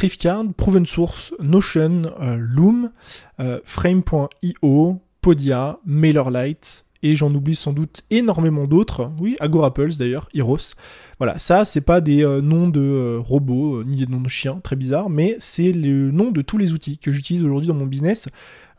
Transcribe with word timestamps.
Thriftcard, 0.00 0.44
Proven 0.56 0.86
Source, 0.86 1.34
Notion, 1.40 2.04
euh, 2.22 2.38
Loom, 2.38 2.90
euh, 3.38 3.60
Frame.io, 3.66 4.98
Podia, 5.20 5.78
MailerLite, 5.84 6.86
et 7.02 7.14
j'en 7.16 7.34
oublie 7.34 7.54
sans 7.54 7.74
doute 7.74 8.00
énormément 8.08 8.66
d'autres. 8.66 9.12
Oui, 9.20 9.36
Agorapulse 9.40 9.98
d'ailleurs, 9.98 10.30
Heroes. 10.32 10.72
Voilà, 11.18 11.38
ça, 11.38 11.66
c'est 11.66 11.82
pas 11.82 12.00
des 12.00 12.24
noms 12.42 12.70
de 12.70 13.18
robots, 13.18 13.84
ni 13.84 13.98
des 13.98 14.06
noms 14.06 14.22
de 14.22 14.28
chiens, 14.30 14.58
très 14.64 14.74
bizarre, 14.74 15.10
mais 15.10 15.36
c'est 15.38 15.70
le 15.70 16.10
nom 16.10 16.30
de 16.30 16.40
tous 16.40 16.56
les 16.56 16.72
outils 16.72 16.96
que 16.96 17.12
j'utilise 17.12 17.44
aujourd'hui 17.44 17.68
dans 17.68 17.74
mon 17.74 17.84
business. 17.84 18.26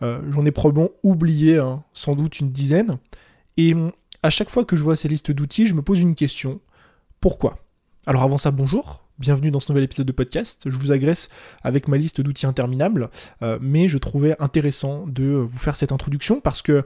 J'en 0.02 0.44
ai 0.44 0.52
probablement 0.52 0.90
oublié 1.04 1.60
hein, 1.60 1.84
sans 1.94 2.16
doute 2.16 2.40
une 2.40 2.52
dizaine. 2.52 2.98
Et 3.58 3.76
à 4.24 4.32
chaque 4.32 4.50
fois 4.50 4.66
que 4.66 4.76
je 4.76 4.82
vois 4.82 4.96
ces 4.96 5.08
listes 5.08 5.30
d'outils, 5.30 5.68
je 5.68 5.76
me 5.76 5.84
pose 5.84 6.00
une 6.00 6.16
question. 6.16 6.62
Pourquoi? 7.20 7.60
Alors 8.08 8.24
avant 8.24 8.40
ça, 8.40 8.50
bonjour, 8.50 9.04
bienvenue 9.22 9.52
dans 9.52 9.60
ce 9.60 9.72
nouvel 9.72 9.84
épisode 9.84 10.08
de 10.08 10.12
podcast. 10.12 10.64
Je 10.66 10.76
vous 10.76 10.92
agresse 10.92 11.30
avec 11.62 11.88
ma 11.88 11.98
liste 11.98 12.22
d'outils 12.22 12.48
interminables, 12.48 13.12
euh, 13.44 13.60
mais 13.62 13.88
je 13.88 14.00
trouvais 14.00 14.36
intéressant 14.40 15.06
de 15.06 15.26
vous 15.26 15.60
faire 15.60 15.76
cette 15.76 15.92
introduction 15.92 16.42
parce 16.42 16.64
que 16.64 16.84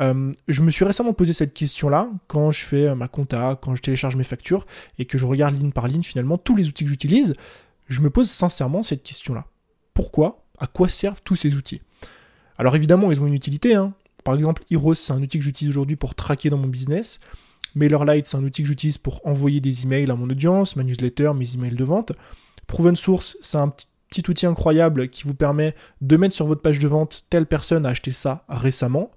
euh, 0.00 0.32
je 0.48 0.62
me 0.62 0.72
suis 0.72 0.84
récemment 0.84 1.12
posé 1.12 1.32
cette 1.32 1.54
question-là 1.54 2.10
quand 2.26 2.50
je 2.50 2.64
fais 2.64 2.92
ma 2.96 3.06
compta, 3.06 3.56
quand 3.62 3.76
je 3.76 3.82
télécharge 3.82 4.16
mes 4.16 4.24
factures 4.24 4.66
et 4.98 5.04
que 5.04 5.18
je 5.18 5.24
regarde 5.24 5.54
ligne 5.54 5.70
par 5.70 5.86
ligne 5.86 6.02
finalement 6.02 6.36
tous 6.36 6.56
les 6.56 6.68
outils 6.68 6.82
que 6.82 6.90
j'utilise. 6.90 7.36
Je 7.88 8.00
me 8.00 8.10
pose 8.10 8.28
sincèrement 8.28 8.82
cette 8.82 9.04
question-là. 9.04 9.46
Pourquoi 9.94 10.44
À 10.58 10.66
quoi 10.66 10.88
servent 10.88 11.22
tous 11.22 11.36
ces 11.36 11.54
outils? 11.54 11.80
Alors 12.58 12.74
évidemment, 12.74 13.12
ils 13.12 13.20
ont 13.20 13.26
une 13.28 13.34
utilité, 13.34 13.76
hein. 13.76 13.94
Par 14.24 14.34
exemple, 14.34 14.64
Heroes, 14.68 14.94
c'est 14.94 15.12
un 15.12 15.22
outil 15.22 15.38
que 15.38 15.44
j'utilise 15.44 15.70
aujourd'hui 15.70 15.94
pour 15.94 16.16
traquer 16.16 16.50
dans 16.50 16.58
mon 16.58 16.66
business. 16.66 17.20
MailerLite, 17.74 18.26
c'est 18.26 18.36
un 18.36 18.44
outil 18.44 18.62
que 18.62 18.68
j'utilise 18.68 18.98
pour 18.98 19.20
envoyer 19.26 19.60
des 19.60 19.84
emails 19.84 20.10
à 20.10 20.14
mon 20.14 20.28
audience, 20.28 20.76
ma 20.76 20.84
newsletter, 20.84 21.32
mes 21.34 21.54
emails 21.54 21.76
de 21.76 21.84
vente. 21.84 22.12
Proven 22.66 22.96
Source, 22.96 23.36
c'est 23.40 23.58
un 23.58 23.72
petit 24.08 24.22
outil 24.28 24.46
incroyable 24.46 25.08
qui 25.08 25.24
vous 25.24 25.34
permet 25.34 25.74
de 26.00 26.16
mettre 26.16 26.34
sur 26.34 26.46
votre 26.46 26.62
page 26.62 26.78
de 26.78 26.88
vente 26.88 27.24
telle 27.30 27.46
personne 27.46 27.86
a 27.86 27.90
acheté 27.90 28.12
ça 28.12 28.44
récemment. 28.48 29.10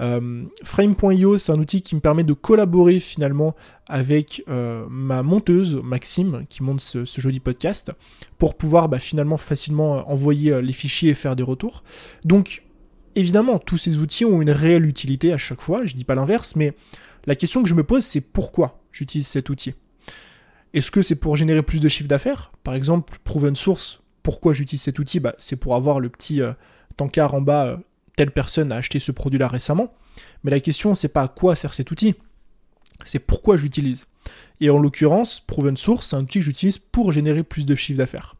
Euh, 0.00 0.44
Frame.io, 0.62 1.38
c'est 1.38 1.52
un 1.52 1.58
outil 1.58 1.80
qui 1.80 1.94
me 1.94 2.00
permet 2.00 2.22
de 2.22 2.34
collaborer 2.34 3.00
finalement 3.00 3.56
avec 3.88 4.42
euh, 4.48 4.86
ma 4.90 5.22
monteuse 5.22 5.80
Maxime 5.82 6.44
qui 6.50 6.62
monte 6.62 6.80
ce, 6.80 7.04
joli 7.04 7.40
podcast 7.40 7.92
pour 8.38 8.54
pouvoir 8.56 8.88
bah, 8.88 8.98
finalement 8.98 9.38
facilement 9.38 10.08
envoyer 10.10 10.60
les 10.60 10.72
fichiers 10.72 11.10
et 11.10 11.14
faire 11.14 11.34
des 11.34 11.42
retours. 11.42 11.82
Donc 12.24 12.62
Évidemment, 13.16 13.58
tous 13.58 13.78
ces 13.78 13.96
outils 13.96 14.26
ont 14.26 14.42
une 14.42 14.50
réelle 14.50 14.84
utilité 14.84 15.32
à 15.32 15.38
chaque 15.38 15.62
fois, 15.62 15.86
je 15.86 15.94
dis 15.94 16.04
pas 16.04 16.14
l'inverse, 16.14 16.54
mais 16.54 16.74
la 17.24 17.34
question 17.34 17.62
que 17.62 17.68
je 17.68 17.74
me 17.74 17.82
pose, 17.82 18.04
c'est 18.04 18.20
pourquoi 18.20 18.82
j'utilise 18.92 19.26
cet 19.26 19.48
outil? 19.48 19.74
Est-ce 20.74 20.90
que 20.90 21.00
c'est 21.00 21.16
pour 21.16 21.34
générer 21.34 21.62
plus 21.62 21.80
de 21.80 21.88
chiffre 21.88 22.08
d'affaires? 22.08 22.52
Par 22.62 22.74
exemple, 22.74 23.18
Proven 23.24 23.56
Source, 23.56 24.02
pourquoi 24.22 24.52
j'utilise 24.52 24.82
cet 24.82 24.98
outil? 24.98 25.18
Bah, 25.18 25.34
C'est 25.38 25.56
pour 25.56 25.74
avoir 25.74 25.98
le 25.98 26.10
petit 26.10 26.42
euh, 26.42 26.52
tankard 26.98 27.32
en 27.32 27.40
bas, 27.40 27.66
euh, 27.66 27.76
telle 28.16 28.32
personne 28.32 28.70
a 28.70 28.76
acheté 28.76 28.98
ce 28.98 29.12
produit-là 29.12 29.48
récemment. 29.48 29.94
Mais 30.44 30.50
la 30.50 30.60
question, 30.60 30.94
c'est 30.94 31.08
pas 31.08 31.22
à 31.22 31.28
quoi 31.28 31.56
sert 31.56 31.72
cet 31.72 31.90
outil, 31.90 32.16
c'est 33.02 33.18
pourquoi 33.18 33.56
j'utilise. 33.56 34.06
Et 34.60 34.68
en 34.68 34.78
l'occurrence, 34.78 35.40
Proven 35.40 35.78
Source, 35.78 36.08
c'est 36.08 36.16
un 36.16 36.22
outil 36.24 36.40
que 36.40 36.44
j'utilise 36.44 36.76
pour 36.76 37.12
générer 37.12 37.44
plus 37.44 37.64
de 37.64 37.74
chiffre 37.74 37.96
d'affaires. 37.96 38.35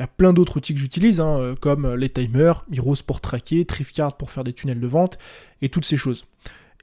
Il 0.00 0.04
y 0.04 0.04
a 0.04 0.06
plein 0.06 0.32
d'autres 0.32 0.56
outils 0.56 0.72
que 0.72 0.80
j'utilise, 0.80 1.20
hein, 1.20 1.38
euh, 1.38 1.54
comme 1.60 1.84
euh, 1.84 1.94
les 1.94 2.08
timers, 2.08 2.64
Heroes 2.72 3.02
pour 3.06 3.20
traquer, 3.20 3.66
Thriftcard 3.66 4.16
pour 4.16 4.30
faire 4.30 4.44
des 4.44 4.54
tunnels 4.54 4.80
de 4.80 4.86
vente, 4.86 5.18
et 5.60 5.68
toutes 5.68 5.84
ces 5.84 5.98
choses. 5.98 6.24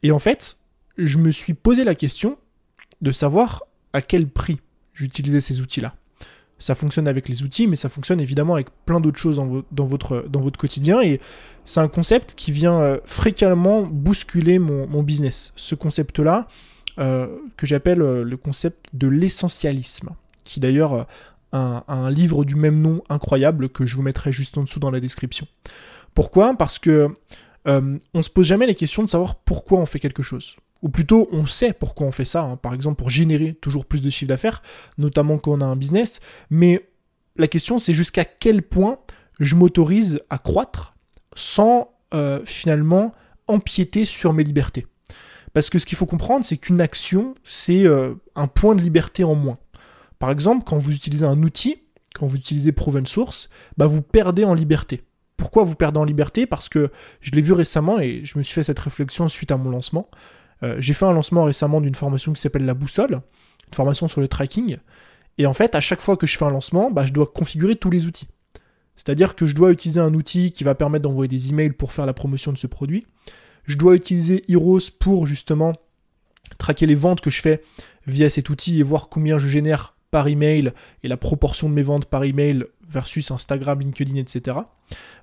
Et 0.04 0.12
en 0.12 0.20
fait, 0.20 0.58
je 1.00 1.18
me 1.18 1.32
suis 1.32 1.56
posé 1.56 1.84
la 1.84 1.95
question 1.95 2.38
de 3.02 3.12
savoir 3.12 3.64
à 3.92 4.04
quel 4.04 4.28
prix 4.28 4.60
j'utilisais 4.94 5.42
ces 5.42 5.62
outils-là. 5.62 5.95
Ça 6.60 6.76
fonctionne 6.76 7.08
avec 7.08 7.28
les 7.28 7.42
outils, 7.42 7.66
mais 7.66 7.76
ça 7.76 7.90
fonctionne 7.90 8.22
évidemment 8.22 8.54
avec 8.54 8.68
plein 8.86 9.00
d'autres 9.00 9.18
choses 9.18 9.38
dans, 9.38 9.88
votre, 9.88 10.56
quotidien. 10.56 11.02
Et 11.02 11.20
c'est 11.66 11.80
un 11.80 11.88
concept 11.88 12.36
qui 12.36 12.52
vient 12.52 12.80
euh, 12.80 13.00
fréquemment 13.04 13.82
bousculer 13.82 14.60
mon, 14.60 15.02
business. 15.02 15.54
Ce 15.56 15.73
concept-là, 15.73 16.48
que 16.98 17.66
j'appelle 17.66 17.99
le 17.99 18.38
concept 18.38 18.89
de 18.94 19.08
l'essentialisme, 19.08 20.10
qui 20.44 20.60
d'ailleurs 20.60 21.08
un, 21.54 22.10
livre 22.10 22.46
du 22.46 22.56
même 22.56 22.82
nom 22.82 23.02
incroyable 23.10 23.70
que 23.70 23.86
je 23.86 23.96
vous 23.96 24.02
mettrai 24.02 24.32
juste 24.32 24.58
en 24.58 24.64
dessous 24.64 24.80
dans 24.80 24.92
la 24.92 25.00
description. 25.00 25.48
Pourquoi? 26.14 26.56
Parce 26.56 26.80
que 26.80 27.10
euh, 27.68 27.98
on 28.14 28.24
se 28.24 28.30
pose 28.30 28.46
jamais 28.46 28.68
les 28.68 28.76
questions 28.76 29.04
de 29.04 29.10
savoir 29.10 29.36
pourquoi 29.36 29.80
on 29.80 29.86
fait 29.86 30.00
quelque 30.00 30.24
chose. 30.24 30.56
Ou 30.82 30.90
plutôt, 30.90 31.28
on 31.32 31.46
sait 31.46 31.74
pourquoi 31.74 32.08
on 32.08 32.12
fait 32.12 32.26
ça, 32.26 32.44
hein. 32.44 32.58
par 32.58 32.74
exemple 32.74 32.98
pour 32.98 33.10
générer 33.10 33.54
toujours 33.54 33.86
plus 33.86 34.02
de 34.02 34.10
chiffre 34.10 34.30
d'affaires, 34.30 34.62
notamment 34.98 35.38
quand 35.38 35.52
on 35.52 35.62
a 35.62 35.66
un 35.66 35.76
business, 35.76 36.20
mais 36.50 36.88
la 37.36 37.48
question 37.48 37.80
c'est 37.80 37.94
jusqu'à 37.94 38.26
quel 38.26 38.62
point 38.62 39.00
je 39.40 39.56
m'autorise 39.56 40.22
à 40.30 40.38
croître 40.38 40.96
sans 41.36 41.92
euh, 42.14 42.42
finalement 42.46 43.14
empiéter 43.48 44.06
sur 44.06 44.34
mes 44.34 44.44
libertés? 44.44 44.86
Parce 45.54 45.72
que 45.72 45.80
ce 45.80 45.88
qu'il 45.88 45.98
faut 45.98 46.06
comprendre, 46.06 46.46
c'est 46.46 46.58
qu'une 46.58 46.82
action, 46.82 47.34
c'est 47.44 47.86
euh, 47.88 48.14
un 48.36 48.48
point 48.48 48.76
de 48.76 48.82
liberté 48.82 49.24
en 49.24 49.34
moins. 49.34 49.58
Par 50.20 50.32
exemple, 50.32 50.64
quand 50.66 50.78
vous 50.78 50.94
utilisez 50.94 51.26
un 51.26 51.42
outil, 51.44 51.83
quand 52.16 52.28
vous 52.28 52.38
utilisez 52.38 52.72
Proven 52.72 53.05
Source, 53.05 53.50
bah 53.78 53.88
vous 53.88 54.02
perdez 54.02 54.44
en 54.44 54.54
liberté. 54.54 55.04
Pourquoi 55.38 55.64
vous 55.64 55.76
perdez 55.76 56.00
en 56.00 56.05
liberté? 56.05 56.48
Parce 56.48 56.67
que 56.67 56.92
je 57.22 57.32
l'ai 57.32 57.42
vu 57.42 57.54
récemment 57.54 58.00
et 58.00 58.22
je 58.23 58.38
me 58.38 58.44
suis 58.44 58.55
fait 58.55 58.64
cette 58.64 58.80
réflexion 58.80 59.28
suite 59.28 59.52
à 59.52 59.58
mon 59.58 59.70
lancement. 59.70 60.10
Euh, 60.64 60.76
j'ai 60.80 60.94
fait 60.94 61.05
un 61.05 61.14
lancement 61.14 61.44
récemment 61.44 61.80
d'une 61.80 61.94
formation 61.94 62.33
qui 62.33 62.42
s'appelle 62.42 62.66
la 62.66 62.73
boussole, 62.73 63.22
une 63.67 63.73
formation 63.73 64.08
sur 64.08 64.20
le 64.22 64.28
tracking. 64.28 64.78
Et 65.38 65.45
en 65.45 65.54
fait, 65.54 65.76
à 65.76 65.82
chaque 65.82 66.02
fois 66.02 66.17
que 66.17 66.26
je 66.26 66.38
fais 66.38 66.45
un 66.45 66.49
lancement, 66.49 66.89
bah, 66.89 67.05
je 67.05 67.14
dois 67.14 67.28
configurer 67.28 67.76
tous 67.76 67.92
les 67.92 68.08
outils. 68.08 68.28
C'est-à-dire 68.95 69.36
que 69.36 69.45
je 69.45 69.54
dois 69.54 69.72
utiliser 69.72 69.99
un 69.99 70.16
outil 70.16 70.52
qui 70.52 70.64
va 70.64 70.73
permettre 70.73 71.04
d'envoyer 71.04 71.28
des 71.28 71.49
emails 71.49 71.73
pour 71.73 71.94
faire 71.94 72.08
la 72.08 72.14
promotion 72.14 72.52
de 72.52 72.58
ce 72.58 72.66
produit. 72.66 73.05
Je 73.66 73.78
dois 73.78 73.95
utiliser 73.95 74.44
Heroes 74.52 74.89
pour 74.99 75.28
justement 75.28 75.73
traquer 76.58 76.88
les 76.88 76.95
ventes 76.95 77.22
que 77.22 77.30
je 77.30 77.42
fais 77.42 77.61
via 78.08 78.30
cet 78.32 78.49
outil 78.49 78.80
et 78.80 78.84
voir 78.84 79.10
combien 79.10 79.38
je 79.38 79.48
génère 79.48 79.97
par 80.12 80.28
email 80.28 80.73
et 81.04 81.08
la 81.08 81.18
proportion 81.18 81.70
de 81.70 81.73
mes 81.73 81.84
ventes 81.84 82.06
par 82.06 82.23
email 82.23 82.66
versus 82.88 83.32
Instagram, 83.32 83.80
LinkedIn, 83.80 84.16
etc. 84.16 84.58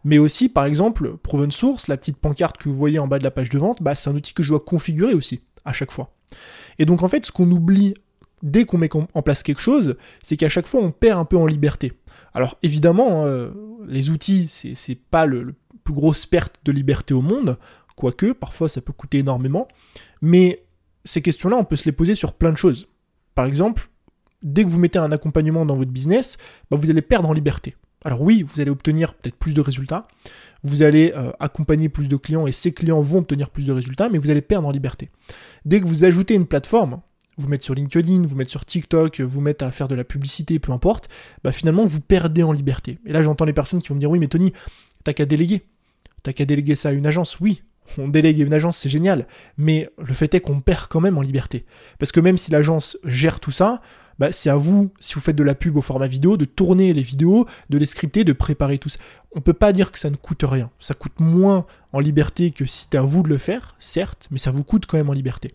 Mais 0.04 0.18
aussi, 0.18 0.48
par 0.48 0.66
exemple, 0.66 1.16
Proven 1.16 1.50
Source, 1.50 1.88
la 1.88 1.96
petite 1.96 2.18
pancarte 2.18 2.58
que 2.58 2.68
vous 2.68 2.74
voyez 2.74 2.98
en 2.98 3.08
bas 3.08 3.18
de 3.18 3.24
la 3.24 3.30
page 3.30 3.50
de 3.50 3.58
vente, 3.58 3.82
bah, 3.82 3.94
c'est 3.94 4.10
un 4.10 4.14
outil 4.14 4.34
que 4.34 4.42
je 4.42 4.50
dois 4.50 4.60
configurer 4.60 5.14
aussi 5.14 5.40
à 5.64 5.72
chaque 5.72 5.90
fois. 5.90 6.14
Et 6.78 6.84
donc 6.84 7.02
en 7.02 7.08
fait, 7.08 7.24
ce 7.24 7.32
qu'on 7.32 7.50
oublie 7.50 7.94
dès 8.42 8.64
qu'on 8.64 8.76
met 8.78 8.90
en 8.94 9.22
place 9.22 9.42
quelque 9.42 9.62
chose, 9.62 9.96
c'est 10.22 10.36
qu'à 10.36 10.50
chaque 10.50 10.66
fois, 10.66 10.82
on 10.82 10.90
perd 10.90 11.18
un 11.18 11.24
peu 11.24 11.38
en 11.38 11.46
liberté. 11.46 11.92
Alors 12.34 12.58
évidemment, 12.62 13.26
hein, 13.26 13.52
les 13.86 14.10
outils, 14.10 14.48
c'est 14.48 14.94
pas 14.94 15.24
le, 15.24 15.42
le, 15.42 15.54
plus 15.84 15.94
grosse 15.94 16.24
perte 16.24 16.56
de 16.64 16.72
liberté 16.72 17.12
au 17.12 17.20
monde, 17.20 17.58
quoique 17.94 18.32
parfois 18.32 18.68
ça 18.68 18.80
peut 18.80 18.92
coûter 18.92 19.18
énormément, 19.18 19.68
mais 20.22 20.64
ces 21.04 21.20
questions-là, 21.20 21.56
on 21.56 21.64
peut 21.64 21.76
se 21.76 21.84
les 21.84 21.92
poser 21.92 22.14
sur 22.14 22.32
plein 22.32 22.52
de 22.52 22.56
choses. 22.56 22.88
Par 23.34 23.44
exemple, 23.44 23.90
dès 24.44 24.62
que 24.62 24.68
vous 24.68 24.78
mettez 24.78 24.98
un 24.98 25.10
accompagnement 25.10 25.66
dans 25.66 25.76
votre 25.76 25.90
business, 25.90 26.36
bah, 26.70 26.76
vous 26.76 26.90
allez 26.90 27.02
perdre 27.02 27.28
en 27.28 27.32
liberté. 27.32 27.74
Alors 28.04 28.20
oui, 28.20 28.42
vous 28.42 28.60
allez 28.60 28.70
obtenir 28.70 29.14
peut-être 29.14 29.36
plus 29.36 29.54
de 29.54 29.62
résultats, 29.62 30.06
vous 30.62 30.82
allez 30.82 31.12
euh, 31.16 31.32
accompagner 31.40 31.88
plus 31.88 32.08
de 32.08 32.16
clients 32.16 32.46
et 32.46 32.52
ces 32.52 32.72
clients 32.72 33.00
vont 33.00 33.20
obtenir 33.20 33.48
plus 33.48 33.64
de 33.64 33.72
résultats, 33.72 34.10
mais 34.10 34.18
vous 34.18 34.30
allez 34.30 34.42
perdre 34.42 34.68
en 34.68 34.70
liberté. 34.70 35.10
Dès 35.64 35.80
que 35.80 35.86
vous 35.86 36.04
ajoutez 36.04 36.34
une 36.34 36.46
plateforme, 36.46 37.00
vous 37.38 37.48
mettez 37.48 37.64
sur 37.64 37.74
LinkedIn, 37.74 38.26
vous 38.26 38.36
mettez 38.36 38.50
sur 38.50 38.66
TikTok, 38.66 39.20
vous 39.20 39.40
mettez 39.40 39.64
à 39.64 39.72
faire 39.72 39.88
de 39.88 39.94
la 39.94 40.04
publicité, 40.04 40.58
peu 40.58 40.72
importe, 40.72 41.08
bah 41.42 41.50
finalement 41.50 41.86
vous 41.86 42.00
perdez 42.00 42.42
en 42.42 42.52
liberté. 42.52 42.98
Et 43.06 43.12
là 43.12 43.22
j'entends 43.22 43.46
les 43.46 43.54
personnes 43.54 43.80
qui 43.80 43.88
vont 43.88 43.94
me 43.94 44.00
dire 44.00 44.10
oui 44.10 44.18
mais 44.18 44.28
Tony, 44.28 44.52
t'as 45.02 45.14
qu'à 45.14 45.24
déléguer. 45.24 45.62
T'as 46.22 46.34
qu'à 46.34 46.44
déléguer 46.44 46.76
ça 46.76 46.90
à 46.90 46.92
une 46.92 47.06
agence, 47.06 47.40
oui, 47.40 47.62
on 47.98 48.08
délègue 48.08 48.40
une 48.40 48.54
agence, 48.54 48.78
c'est 48.78 48.88
génial, 48.88 49.26
mais 49.56 49.88
le 49.98 50.14
fait 50.14 50.34
est 50.34 50.40
qu'on 50.40 50.60
perd 50.60 50.86
quand 50.88 51.00
même 51.00 51.18
en 51.18 51.22
liberté. 51.22 51.64
Parce 51.98 52.12
que 52.12 52.20
même 52.20 52.38
si 52.38 52.50
l'agence 52.50 52.98
gère 53.04 53.40
tout 53.40 53.50
ça, 53.50 53.82
bah, 54.18 54.32
c'est 54.32 54.50
à 54.50 54.56
vous, 54.56 54.90
si 55.00 55.14
vous 55.14 55.20
faites 55.20 55.36
de 55.36 55.42
la 55.42 55.54
pub 55.54 55.76
au 55.76 55.82
format 55.82 56.06
vidéo, 56.06 56.36
de 56.36 56.44
tourner 56.44 56.92
les 56.92 57.02
vidéos, 57.02 57.46
de 57.70 57.78
les 57.78 57.86
scripter, 57.86 58.24
de 58.24 58.32
préparer 58.32 58.78
tout 58.78 58.88
ça. 58.88 58.98
On 59.34 59.40
peut 59.40 59.52
pas 59.52 59.72
dire 59.72 59.90
que 59.92 59.98
ça 59.98 60.10
ne 60.10 60.16
coûte 60.16 60.44
rien. 60.44 60.70
Ça 60.78 60.94
coûte 60.94 61.18
moins 61.18 61.66
en 61.92 62.00
liberté 62.00 62.50
que 62.50 62.66
si 62.66 62.82
c'était 62.82 62.98
à 62.98 63.02
vous 63.02 63.22
de 63.22 63.28
le 63.28 63.38
faire, 63.38 63.74
certes, 63.78 64.28
mais 64.30 64.38
ça 64.38 64.50
vous 64.50 64.64
coûte 64.64 64.86
quand 64.86 64.96
même 64.96 65.10
en 65.10 65.14
liberté. 65.14 65.54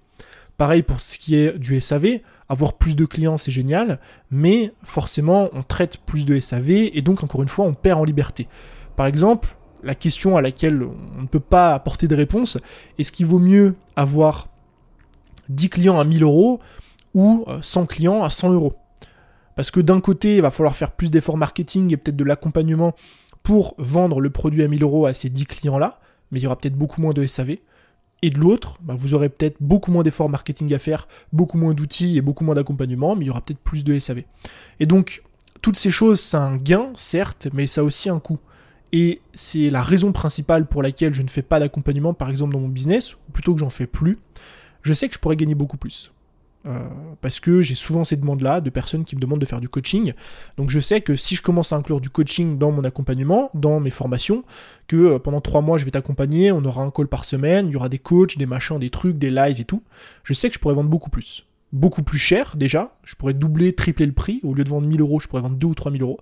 Pareil 0.57 0.83
pour 0.83 0.99
ce 0.99 1.17
qui 1.17 1.35
est 1.35 1.57
du 1.57 1.79
SAV, 1.79 2.19
avoir 2.49 2.73
plus 2.73 2.97
de 2.97 3.05
clients 3.05 3.37
c'est 3.37 3.51
génial, 3.51 3.99
mais 4.29 4.73
forcément 4.83 5.47
on 5.53 5.63
traite 5.63 5.99
plus 6.05 6.25
de 6.25 6.37
SAV 6.37 6.69
et 6.69 7.01
donc 7.01 7.23
encore 7.23 7.41
une 7.41 7.47
fois 7.47 7.63
on 7.63 7.73
perd 7.73 7.97
en 7.97 8.03
liberté. 8.03 8.49
Par 8.97 9.05
exemple, 9.05 9.55
la 9.83 9.95
question 9.95 10.35
à 10.35 10.41
laquelle 10.41 10.83
on 10.83 11.21
ne 11.21 11.27
peut 11.27 11.39
pas 11.39 11.73
apporter 11.73 12.09
de 12.09 12.15
réponse, 12.15 12.57
est-ce 12.97 13.13
qu'il 13.13 13.25
vaut 13.25 13.39
mieux 13.39 13.75
avoir 13.95 14.49
10 15.47 15.69
clients 15.69 15.99
à 15.99 16.03
1000 16.03 16.23
euros 16.23 16.59
ou 17.13 17.45
100 17.61 17.81
euh, 17.81 17.85
clients 17.85 18.23
à 18.23 18.29
100 18.29 18.53
euros. 18.53 18.73
Parce 19.55 19.71
que 19.71 19.79
d'un 19.79 19.99
côté, 19.99 20.37
il 20.37 20.41
va 20.41 20.51
falloir 20.51 20.75
faire 20.75 20.91
plus 20.91 21.11
d'efforts 21.11 21.37
marketing 21.37 21.91
et 21.91 21.97
peut-être 21.97 22.15
de 22.15 22.23
l'accompagnement 22.23 22.95
pour 23.43 23.75
vendre 23.77 24.21
le 24.21 24.29
produit 24.29 24.63
à 24.63 24.67
1000 24.67 24.83
euros 24.83 25.05
à 25.05 25.13
ces 25.13 25.29
10 25.29 25.45
clients-là, 25.45 25.99
mais 26.31 26.39
il 26.39 26.43
y 26.43 26.45
aura 26.45 26.57
peut-être 26.57 26.75
beaucoup 26.75 27.01
moins 27.01 27.13
de 27.13 27.25
SAV. 27.25 27.57
Et 28.21 28.29
de 28.29 28.37
l'autre, 28.37 28.77
bah, 28.81 28.95
vous 28.97 29.13
aurez 29.13 29.29
peut-être 29.29 29.57
beaucoup 29.59 29.91
moins 29.91 30.03
d'efforts 30.03 30.29
marketing 30.29 30.73
à 30.73 30.79
faire, 30.79 31.07
beaucoup 31.31 31.57
moins 31.57 31.73
d'outils 31.73 32.17
et 32.17 32.21
beaucoup 32.21 32.43
moins 32.43 32.55
d'accompagnement, 32.55 33.15
mais 33.15 33.25
il 33.25 33.27
y 33.27 33.31
aura 33.31 33.41
peut-être 33.41 33.59
plus 33.59 33.83
de 33.83 33.97
SAV. 33.97 34.23
Et 34.79 34.85
donc, 34.85 35.23
toutes 35.61 35.77
ces 35.77 35.91
choses, 35.91 36.19
ça 36.19 36.41
un 36.41 36.57
gain, 36.57 36.91
certes, 36.95 37.47
mais 37.53 37.67
ça 37.67 37.81
a 37.81 37.83
aussi 37.83 38.09
un 38.09 38.19
coût. 38.19 38.39
Et 38.91 39.21
c'est 39.33 39.69
la 39.69 39.83
raison 39.83 40.11
principale 40.11 40.65
pour 40.65 40.81
laquelle 40.83 41.13
je 41.13 41.21
ne 41.21 41.29
fais 41.29 41.41
pas 41.41 41.59
d'accompagnement, 41.59 42.13
par 42.13 42.29
exemple, 42.29 42.53
dans 42.53 42.59
mon 42.59 42.69
business, 42.69 43.13
ou 43.13 43.31
plutôt 43.33 43.53
que 43.53 43.59
j'en 43.59 43.69
fais 43.69 43.87
plus. 43.87 44.19
Je 44.81 44.93
sais 44.93 45.07
que 45.07 45.13
je 45.13 45.19
pourrais 45.19 45.35
gagner 45.35 45.55
beaucoup 45.55 45.77
plus. 45.77 46.11
Euh, 46.65 46.89
parce 47.21 47.39
que 47.39 47.61
j'ai 47.61 47.73
souvent 47.73 48.03
ces 48.03 48.17
demandes-là 48.17 48.59
de 48.59 48.69
personnes 48.69 49.05
qui 49.05 49.15
me 49.15 49.21
demandent 49.21 49.39
de 49.39 49.45
faire 49.45 49.61
du 49.61 49.69
coaching. 49.69 50.13
Donc 50.57 50.69
je 50.69 50.81
sais 50.81 50.99
que 50.99 51.15
si 51.15 51.35
je 51.35 51.41
commence 51.41 51.71
à 51.71 51.77
inclure 51.77 52.01
du 52.01 52.09
coaching 52.09 52.57
dans 52.57 52.71
mon 52.71 52.83
accompagnement, 52.83 53.49
dans 53.53 53.79
mes 53.79 53.91
formations, 53.91 54.43
que 54.87 54.97
euh, 54.97 55.19
pendant 55.19 55.39
trois 55.39 55.61
mois 55.61 55.77
je 55.77 55.85
vais 55.85 55.91
t'accompagner, 55.91 56.51
on 56.51 56.65
aura 56.65 56.83
un 56.83 56.91
call 56.91 57.07
par 57.07 57.23
semaine, 57.23 57.67
il 57.69 57.73
y 57.73 57.75
aura 57.77 57.87
des 57.87 57.97
coachs, 57.97 58.37
des 58.37 58.45
machins, 58.45 58.77
des 58.77 58.89
trucs, 58.89 59.17
des 59.17 59.29
lives 59.29 59.61
et 59.61 59.63
tout, 59.63 59.83
je 60.25 60.33
sais 60.33 60.49
que 60.49 60.55
je 60.55 60.59
pourrais 60.59 60.73
vendre 60.73 60.89
beaucoup 60.89 61.09
plus. 61.09 61.45
Beaucoup 61.71 62.03
plus 62.03 62.19
cher 62.19 62.57
déjà, 62.57 62.91
je 63.05 63.15
pourrais 63.15 63.33
doubler, 63.33 63.73
tripler 63.73 64.05
le 64.05 64.11
prix, 64.11 64.41
au 64.43 64.53
lieu 64.53 64.65
de 64.65 64.69
vendre 64.69 64.87
1000 64.87 64.99
euros, 64.99 65.21
je 65.21 65.29
pourrais 65.29 65.43
vendre 65.43 65.55
2 65.55 65.67
ou 65.67 65.75
3000 65.75 66.01
euros, 66.01 66.19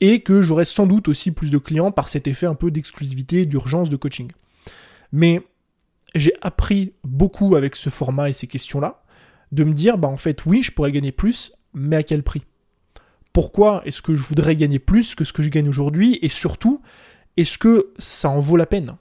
et 0.00 0.20
que 0.20 0.40
j'aurais 0.40 0.64
sans 0.64 0.86
doute 0.86 1.08
aussi 1.08 1.30
plus 1.30 1.50
de 1.50 1.58
clients 1.58 1.92
par 1.92 2.08
cet 2.08 2.26
effet 2.26 2.46
un 2.46 2.54
peu 2.54 2.70
d'exclusivité, 2.70 3.44
d'urgence 3.44 3.90
de 3.90 3.96
coaching. 3.96 4.30
Mais 5.12 5.42
j'ai 6.14 6.32
appris 6.40 6.92
beaucoup 7.02 7.56
avec 7.56 7.76
ce 7.76 7.90
format 7.90 8.30
et 8.30 8.32
ces 8.32 8.46
questions-là, 8.46 9.03
de 9.54 9.64
me 9.64 9.72
dire, 9.72 9.98
bah 9.98 10.08
en 10.08 10.16
fait, 10.16 10.44
oui, 10.46 10.62
je 10.62 10.72
pourrais 10.72 10.92
gagner 10.92 11.12
plus, 11.12 11.52
mais 11.72 11.96
à 11.96 12.02
quel 12.02 12.22
prix? 12.22 12.42
Pourquoi 13.32 13.82
est-ce 13.84 14.02
que 14.02 14.14
je 14.14 14.22
voudrais 14.22 14.56
gagner 14.56 14.78
plus 14.78 15.14
que 15.14 15.24
ce 15.24 15.32
que 15.32 15.42
je 15.42 15.48
gagne 15.48 15.68
aujourd'hui? 15.68 16.18
Et 16.22 16.28
surtout, 16.28 16.80
est-ce 17.36 17.58
que 17.58 17.92
ça 17.98 18.30
en 18.30 18.40
vaut 18.40 18.56
la 18.56 18.66
peine? 18.66 18.96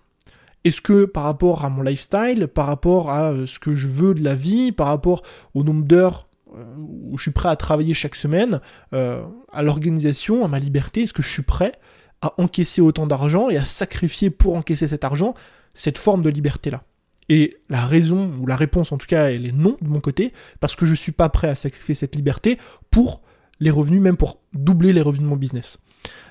Est-ce 0.63 0.81
que 0.81 1.05
par 1.05 1.23
rapport 1.23 1.65
à 1.65 1.69
mon 1.69 1.81
lifestyle, 1.81 2.47
par 2.47 2.67
rapport 2.67 3.09
à 3.09 3.31
euh, 3.31 3.45
ce 3.45 3.59
que 3.59 3.75
je 3.75 3.87
veux 3.87 4.13
de 4.13 4.23
la 4.23 4.35
vie, 4.35 4.71
par 4.71 4.87
rapport 4.87 5.23
au 5.53 5.63
nombre 5.63 5.83
d'heures 5.83 6.29
euh, 6.55 6.63
où 6.77 7.17
je 7.17 7.23
suis 7.23 7.31
prêt 7.31 7.49
à 7.49 7.55
travailler 7.55 7.93
chaque 7.93 8.15
semaine, 8.15 8.61
euh, 8.93 9.23
à 9.51 9.61
l'organisation, 9.61 10.45
à 10.45 10.47
ma 10.47 10.59
liberté, 10.59 11.03
est-ce 11.03 11.13
que 11.13 11.23
je 11.23 11.29
suis 11.29 11.43
prêt 11.43 11.73
à 12.21 12.33
encaisser 12.41 12.79
autant 12.79 13.07
d'argent 13.07 13.49
et 13.49 13.57
à 13.57 13.65
sacrifier 13.65 14.29
pour 14.29 14.55
encaisser 14.55 14.87
cet 14.87 15.03
argent 15.03 15.35
cette 15.73 15.97
forme 15.97 16.21
de 16.21 16.29
liberté-là? 16.29 16.83
Et 17.29 17.57
la 17.69 17.85
raison, 17.85 18.31
ou 18.39 18.45
la 18.45 18.55
réponse 18.55 18.91
en 18.91 18.97
tout 18.97 19.07
cas, 19.07 19.31
elle 19.31 19.45
est 19.45 19.53
non 19.53 19.77
de 19.81 19.87
mon 19.87 19.99
côté, 19.99 20.33
parce 20.59 20.75
que 20.75 20.85
je 20.85 20.91
ne 20.91 20.95
suis 20.95 21.11
pas 21.11 21.29
prêt 21.29 21.49
à 21.49 21.55
sacrifier 21.55 21.95
cette 21.95 22.15
liberté 22.15 22.57
pour 22.91 23.21
les 23.59 23.71
revenus, 23.71 24.01
même 24.01 24.17
pour 24.17 24.39
doubler 24.53 24.93
les 24.93 25.01
revenus 25.01 25.25
de 25.25 25.29
mon 25.29 25.37
business. 25.37 25.77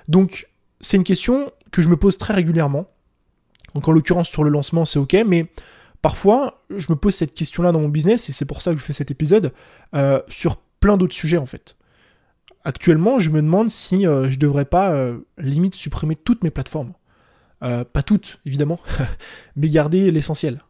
Donc, 0.08 0.48
c'est 0.80 0.96
une 0.96 1.04
question 1.04 1.50
que 1.70 1.80
je 1.80 1.88
me 1.88 1.96
pose 1.96 2.18
très 2.18 2.34
régulièrement. 2.34 2.88
Donc, 3.74 3.88
en 3.88 3.92
l'occurrence, 3.92 4.28
sur 4.28 4.44
le 4.44 4.50
lancement, 4.50 4.84
c'est 4.84 4.98
ok, 4.98 5.16
mais 5.26 5.46
parfois, 6.02 6.62
je 6.76 6.86
me 6.90 6.96
pose 6.96 7.14
cette 7.14 7.34
question-là 7.34 7.72
dans 7.72 7.80
mon 7.80 7.88
business, 7.88 8.28
et 8.28 8.32
c'est 8.32 8.44
pour 8.44 8.60
ça 8.60 8.72
que 8.72 8.78
je 8.78 8.84
fais 8.84 8.92
cet 8.92 9.10
épisode, 9.10 9.52
euh, 9.94 10.20
sur 10.28 10.56
plein 10.80 10.96
d'autres 10.96 11.14
sujets 11.14 11.38
en 11.38 11.46
fait. 11.46 11.76
Actuellement, 12.64 13.18
je 13.18 13.30
me 13.30 13.40
demande 13.40 13.70
si 13.70 14.06
euh, 14.06 14.30
je 14.30 14.38
devrais 14.38 14.64
pas 14.64 14.92
euh, 14.92 15.18
limite 15.38 15.74
supprimer 15.74 16.16
toutes 16.16 16.44
mes 16.44 16.50
plateformes. 16.50 16.92
pas 17.60 18.02
toutes, 18.04 18.40
évidemment, 18.44 18.80
mais 19.56 19.68
garder 19.68 20.10
l'essentiel 20.10 20.60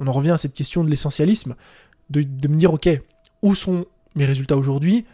on 0.00 0.08
en 0.08 0.12
revient 0.12 0.32
à 0.32 0.38
cette 0.38 0.54
question 0.54 0.82
de 0.82 0.90
l'essentialisme, 0.90 1.54
de, 2.08 2.20
me 2.48 2.56
dire, 2.56 2.74
ok, 2.74 2.88
où 3.42 3.54
sont 3.54 3.86
mes 4.16 4.24
résultats 4.24 4.56
aujourd'hui? 4.56 5.06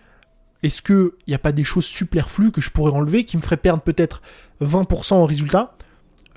Est-ce 0.62 0.80
qu'il 0.80 1.10
n'y 1.28 1.34
a 1.34 1.38
pas 1.38 1.52
des 1.52 1.64
choses 1.64 1.84
superflues 1.84 2.52
que 2.52 2.62
je 2.62 2.70
pourrais 2.70 2.92
enlever 2.92 3.24
qui 3.24 3.36
me 3.36 3.42
feraient 3.42 3.58
perdre 3.58 3.82
peut-être 3.82 4.22
20% 4.62 5.14
en 5.14 5.26
résultat 5.26 5.76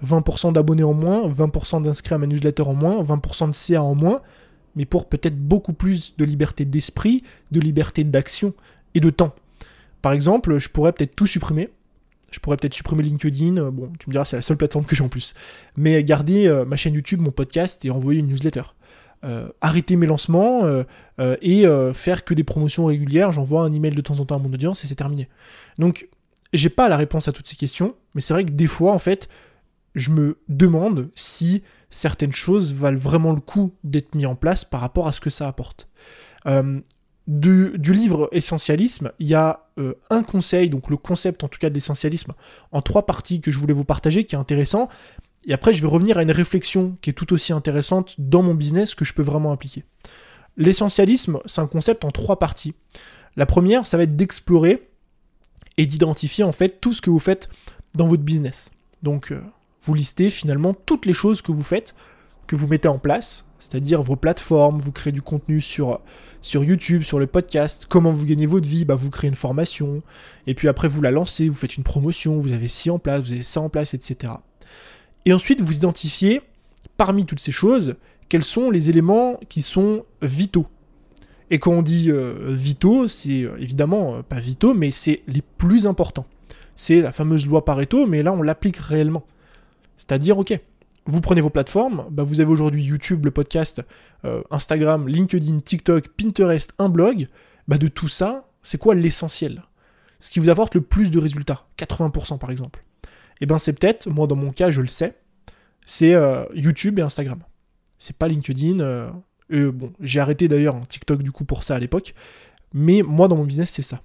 20% 0.05 0.53
d'abonnés 0.53 0.83
en 0.83 0.93
moins, 0.93 1.27
20% 1.29 1.83
d'inscrits 1.83 2.15
à 2.15 2.17
ma 2.17 2.27
newsletter 2.27 2.63
en 2.63 2.73
moins, 2.73 3.03
20% 3.03 3.49
de 3.49 3.53
CA 3.53 3.83
en 3.83 3.95
moins, 3.95 4.21
mais 4.75 4.85
pour 4.85 5.09
peut-être 5.09 5.37
beaucoup 5.37 5.73
plus 5.73 6.15
de 6.17 6.25
liberté 6.25 6.65
d'esprit, 6.65 7.23
de 7.51 7.59
liberté 7.59 8.03
d'action 8.03 8.53
et 8.95 8.99
de 8.99 9.09
temps. 9.09 9.35
Par 10.01 10.13
exemple, 10.13 10.57
je 10.57 10.69
pourrais 10.69 10.93
peut-être 10.93 11.15
tout 11.15 11.27
supprimer, 11.27 11.69
je 12.31 12.39
pourrais 12.39 12.57
peut-être 12.57 12.73
supprimer 12.73 13.03
LinkedIn. 13.03 13.57
Euh, 13.57 13.71
bon, 13.71 13.91
tu 13.99 14.09
me 14.09 14.13
diras, 14.13 14.25
c'est 14.25 14.35
la 14.35 14.41
seule 14.41 14.57
plateforme 14.57 14.85
que 14.85 14.95
j'ai 14.95 15.03
en 15.03 15.09
plus. 15.09 15.33
Mais 15.77 16.03
garder 16.03 16.47
euh, 16.47 16.65
ma 16.65 16.75
chaîne 16.75 16.93
YouTube, 16.93 17.19
mon 17.21 17.31
podcast 17.31 17.83
et 17.85 17.91
envoyer 17.91 18.19
une 18.19 18.27
newsletter. 18.27 18.63
Euh, 19.25 19.49
arrêter 19.59 19.97
mes 19.97 20.07
lancements 20.07 20.61
et 21.19 21.65
faire 21.93 22.23
que 22.23 22.33
des 22.33 22.43
promotions 22.43 22.85
régulières. 22.85 23.31
J'envoie 23.31 23.63
un 23.63 23.73
email 23.73 23.91
de 23.91 24.01
temps 24.01 24.19
en 24.19 24.25
temps 24.25 24.35
à 24.35 24.39
mon 24.39 24.53
audience 24.53 24.83
et 24.83 24.87
c'est 24.87 24.95
terminé. 24.95 25.27
Donc, 25.77 26.07
j'ai 26.53 26.69
pas 26.69 26.89
la 26.89 26.97
réponse 26.97 27.27
à 27.27 27.31
toutes 27.31 27.47
ces 27.47 27.55
questions, 27.55 27.95
mais 28.15 28.21
c'est 28.21 28.33
vrai 28.33 28.45
que 28.45 28.51
des 28.51 28.67
fois, 28.67 28.93
en 28.93 28.97
fait, 28.97 29.29
je 29.93 30.09
me 30.09 30.39
demande 30.47 31.09
si 31.15 31.63
certaines 31.89 32.31
choses 32.31 32.73
valent 32.73 32.97
vraiment 32.97 33.33
le 33.33 33.41
coup 33.41 33.73
d'être 33.83 34.15
mis 34.15 34.25
en 34.25 34.35
place 34.35 34.63
par 34.63 34.81
rapport 34.81 35.07
à 35.07 35.11
ce 35.11 35.19
que 35.19 35.29
ça 35.29 35.47
apporte 35.47 35.89
du, 37.29 37.93
livre 37.93 38.27
Essentialisme, 38.31 39.11
il 39.19 39.27
y 39.27 39.35
a 39.35 39.67
euh, 39.77 39.93
un 40.09 40.23
conseil, 40.23 40.69
donc 40.69 40.89
le 40.89 40.97
concept 40.97 41.43
en 41.43 41.47
tout 41.47 41.59
cas 41.59 41.69
d'essentialisme, 41.69 42.33
en 42.71 42.81
trois 42.81 43.05
parties 43.05 43.39
que 43.39 43.51
je 43.51 43.59
voulais 43.59 43.73
vous 43.73 43.85
partager, 43.85 44.23
qui 44.23 44.35
est 44.35 44.39
intéressant. 44.39 44.89
Et 45.45 45.53
après, 45.53 45.73
je 45.73 45.81
vais 45.81 45.87
revenir 45.87 46.17
à 46.17 46.23
une 46.23 46.31
réflexion 46.31 46.97
qui 47.01 47.11
est 47.11 47.13
tout 47.13 47.31
aussi 47.31 47.53
intéressante 47.53 48.15
dans 48.17 48.41
mon 48.41 48.55
business 48.55 48.95
que 48.95 49.05
je 49.05 49.13
peux 49.13 49.21
vraiment 49.21 49.51
appliquer. 49.51 49.85
L'essentialisme, 50.57 51.39
c'est 51.45 51.61
un 51.61 51.67
concept 51.67 52.03
en 52.03 52.09
trois 52.09 52.39
parties. 52.39 52.73
La 53.35 53.45
première, 53.45 53.85
ça 53.85 53.95
va 53.95 54.03
être 54.03 54.15
d'explorer 54.15 54.89
et 55.77 55.85
d'identifier 55.85 56.43
en 56.43 56.51
fait 56.51 56.81
tout 56.81 56.93
ce 56.93 57.01
que 57.01 57.11
vous 57.11 57.19
faites 57.19 57.47
dans 57.93 58.07
votre 58.07 58.23
business. 58.23 58.71
Donc, 59.03 59.31
euh, 59.31 59.39
vous 59.81 59.93
listez 59.93 60.31
finalement 60.31 60.73
toutes 60.73 61.05
les 61.05 61.13
choses 61.13 61.43
que 61.43 61.51
vous 61.51 61.63
faites, 61.63 61.93
que 62.47 62.55
vous 62.55 62.67
mettez 62.67 62.87
en 62.87 62.97
place, 62.97 63.45
c'est-à-dire 63.59 64.01
vos 64.01 64.15
plateformes, 64.15 64.79
vous 64.79 64.91
créez 64.91 65.11
du 65.11 65.21
contenu 65.21 65.61
sur, 65.61 65.99
YouTube, 66.53 67.03
sur 67.03 67.19
le 67.19 67.27
podcast, 67.27 67.85
comment 67.87 68.11
vous 68.11 68.25
gagnez 68.25 68.45
votre 68.45 68.67
vie, 68.67 68.85
bah 68.85 68.95
vous 68.95 69.09
créez 69.09 69.29
une 69.29 69.35
formation, 69.35 69.99
et 70.47 70.53
puis 70.53 70.67
après 70.67 70.87
vous 70.87 71.01
la 71.01 71.11
lancez, 71.11 71.49
vous 71.49 71.55
faites 71.55 71.77
une 71.77 71.83
promotion, 71.83 72.39
vous 72.39 72.53
avez 72.53 72.67
ci 72.67 72.89
en 72.89 72.99
place, 72.99 73.21
vous 73.21 73.33
avez 73.33 73.43
ça 73.43 73.61
en 73.61 73.69
place, 73.69 73.93
etc. 73.93 74.33
Et 75.25 75.33
ensuite 75.33 75.61
vous 75.61 75.75
identifiez, 75.75 76.41
parmi 76.97 77.25
toutes 77.25 77.41
ces 77.41 77.51
choses, 77.51 77.95
quels 78.29 78.43
sont 78.43 78.71
les 78.71 78.89
éléments 78.89 79.39
qui 79.49 79.61
sont 79.61 80.05
vitaux. 80.21 80.67
Et 81.51 81.57
quand 81.57 81.71
on 81.71 81.81
dit 81.81 82.11
euh, 82.11 82.35
vitaux, 82.45 83.07
c'est 83.07 83.43
euh, 83.43 83.57
évidemment 83.59 84.15
euh, 84.15 84.21
pas 84.21 84.39
vitaux, 84.39 84.73
mais 84.73 84.91
c'est 84.91 85.21
les 85.27 85.41
plus 85.41 85.87
importants. 85.87 86.27
C'est 86.75 87.01
la 87.01 87.11
fameuse 87.11 87.47
loi 87.47 87.65
Pareto, 87.65 88.05
mais 88.05 88.21
là 88.21 88.31
on 88.31 88.41
l'applique 88.41 88.77
réellement. 88.77 89.25
C'est-à-dire, 89.97 90.37
ok, 90.37 90.57
vous 91.09 91.21
prenez 91.21 91.41
vos 91.41 91.49
plateformes, 91.49 92.05
bah 92.11 92.23
vous 92.23 92.39
avez 92.39 92.51
aujourd'hui 92.51 92.83
YouTube, 92.83 93.25
le 93.25 93.31
podcast, 93.31 93.81
euh, 94.25 94.41
Instagram, 94.51 95.07
LinkedIn, 95.07 95.59
TikTok, 95.59 96.09
Pinterest, 96.09 96.71
un 96.77 96.89
blog. 96.89 97.25
Bah 97.67 97.77
de 97.77 97.87
tout 97.87 98.07
ça, 98.07 98.49
c'est 98.61 98.77
quoi 98.77 98.95
l'essentiel? 98.95 99.63
Ce 100.19 100.29
qui 100.29 100.39
vous 100.39 100.49
apporte 100.49 100.75
le 100.75 100.81
plus 100.81 101.11
de 101.11 101.19
résultats, 101.19 101.67
80% 101.77 102.37
par 102.37 102.51
exemple. 102.51 102.83
Et 103.41 103.43
eh 103.43 103.45
ben 103.45 103.57
c'est 103.57 103.73
peut-être, 103.73 104.09
moi 104.09 104.27
dans 104.27 104.35
mon 104.35 104.51
cas 104.51 104.69
je 104.69 104.81
le 104.81 104.87
sais, 104.87 105.17
c'est 105.85 106.13
euh, 106.13 106.43
YouTube 106.53 106.99
et 106.99 107.01
Instagram. 107.01 107.39
C'est 107.97 108.17
pas 108.17 108.27
LinkedIn. 108.27 108.79
Euh, 108.79 109.09
bon, 109.49 109.93
j'ai 109.99 110.19
arrêté 110.19 110.47
d'ailleurs 110.47 110.75
TikTok 110.87 111.23
du 111.23 111.31
coup 111.31 111.45
pour 111.45 111.63
ça 111.63 111.75
à 111.75 111.79
l'époque. 111.79 112.13
Mais 112.73 113.01
moi 113.01 113.27
dans 113.27 113.35
mon 113.35 113.45
business 113.45 113.71
c'est 113.71 113.81
ça. 113.81 114.01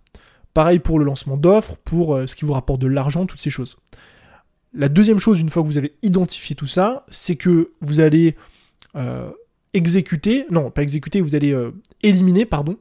Pareil 0.55 0.79
pour 0.79 0.99
le 0.99 1.05
lancement 1.05 1.37
d'offres, 1.37 1.77
pour 1.85 2.17
ce 2.27 2.35
qui 2.37 2.45
vous 2.45 2.53
rapporte 2.53 2.81
de 2.81 2.87
l'argent, 2.87 3.27
toutes 3.27 3.41
ces 3.41 3.51
choses. 3.51 3.77
La 4.75 4.89
deuxième 4.89 5.21
chose, 5.21 5.41
une 5.41 5.51
fois 5.51 5.63
que 5.63 5.69
vous 5.69 5.79
avez 5.79 5.95
identifié 6.03 6.57
tout 6.57 6.67
ça, 6.67 7.07
c'est 7.09 7.37
que 7.37 7.71
vous 7.81 8.01
allez 8.01 8.35
euh, 8.97 9.31
exécuter, 9.73 10.47
non, 10.51 10.73
pas 10.73 10.83
exécuter, 10.83 11.21
vous 11.21 11.37
allez 11.37 11.53
euh, 11.53 11.71
éliminer, 12.03 12.45
pardon, 12.45 12.77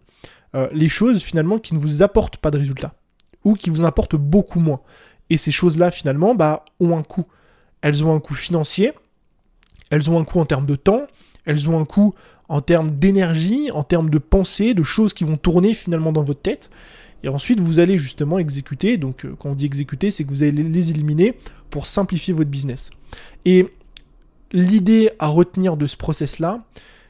euh, 0.56 0.68
les 0.72 0.90
choses 0.90 1.22
finalement 1.22 1.60
qui 1.60 1.76
ne 1.76 1.80
vous 1.80 2.02
apportent 2.02 2.38
pas 2.38 2.50
de 2.50 2.58
résultats 2.58 2.96
ou 3.44 3.54
qui 3.54 3.70
vous 3.70 3.82
en 3.82 3.86
apportent 3.86 4.16
beaucoup 4.16 4.60
moins. 4.60 4.82
Et 5.30 5.38
ces 5.38 5.52
choses-là, 5.52 5.92
finalement, 5.92 6.34
bah, 6.34 6.66
ont 6.80 6.98
un 6.98 7.04
coût. 7.04 7.26
Elles 7.82 8.04
ont 8.04 8.16
un 8.16 8.20
coût 8.20 8.34
financier, 8.34 8.94
elles 9.92 10.10
ont 10.10 10.20
un 10.20 10.24
coût 10.24 10.40
en 10.40 10.46
termes 10.46 10.66
de 10.66 10.76
temps, 10.76 11.06
elles 11.46 11.70
ont 11.70 11.80
un 11.80 11.86
coût 11.86 12.16
en 12.50 12.62
termes 12.62 12.92
d'énergie, 12.92 13.70
en 13.72 13.84
termes 13.84 14.10
de 14.10 14.18
pensée, 14.18 14.74
de 14.74 14.84
choses 14.84 15.14
qui 15.14 15.26
vont 15.26 15.38
tourner 15.38 15.74
finalement 15.74 16.12
dans 16.12 16.24
votre 16.24 16.42
tête. 16.42 16.70
Et 17.24 17.30
ensuite, 17.30 17.60
vous 17.60 17.80
allez 17.80 17.98
justement 17.98 18.38
exécuter. 18.38 18.98
Donc, 18.98 19.26
quand 19.40 19.52
on 19.52 19.56
dit 19.56 19.66
exécuter, 19.66 20.12
c'est 20.12 20.24
que 20.24 20.30
vous 20.30 20.44
allez 20.44 20.52
les 20.52 20.90
éliminer 20.90 21.38
pour 21.70 21.88
simplifier 21.88 22.34
votre 22.34 22.50
business. 22.50 22.90
Et 23.46 23.68
l'idée 24.52 25.12
à 25.20 25.28
retenir 25.28 25.78
de 25.78 25.88
ce 25.88 25.98
process-là, 25.98 26.64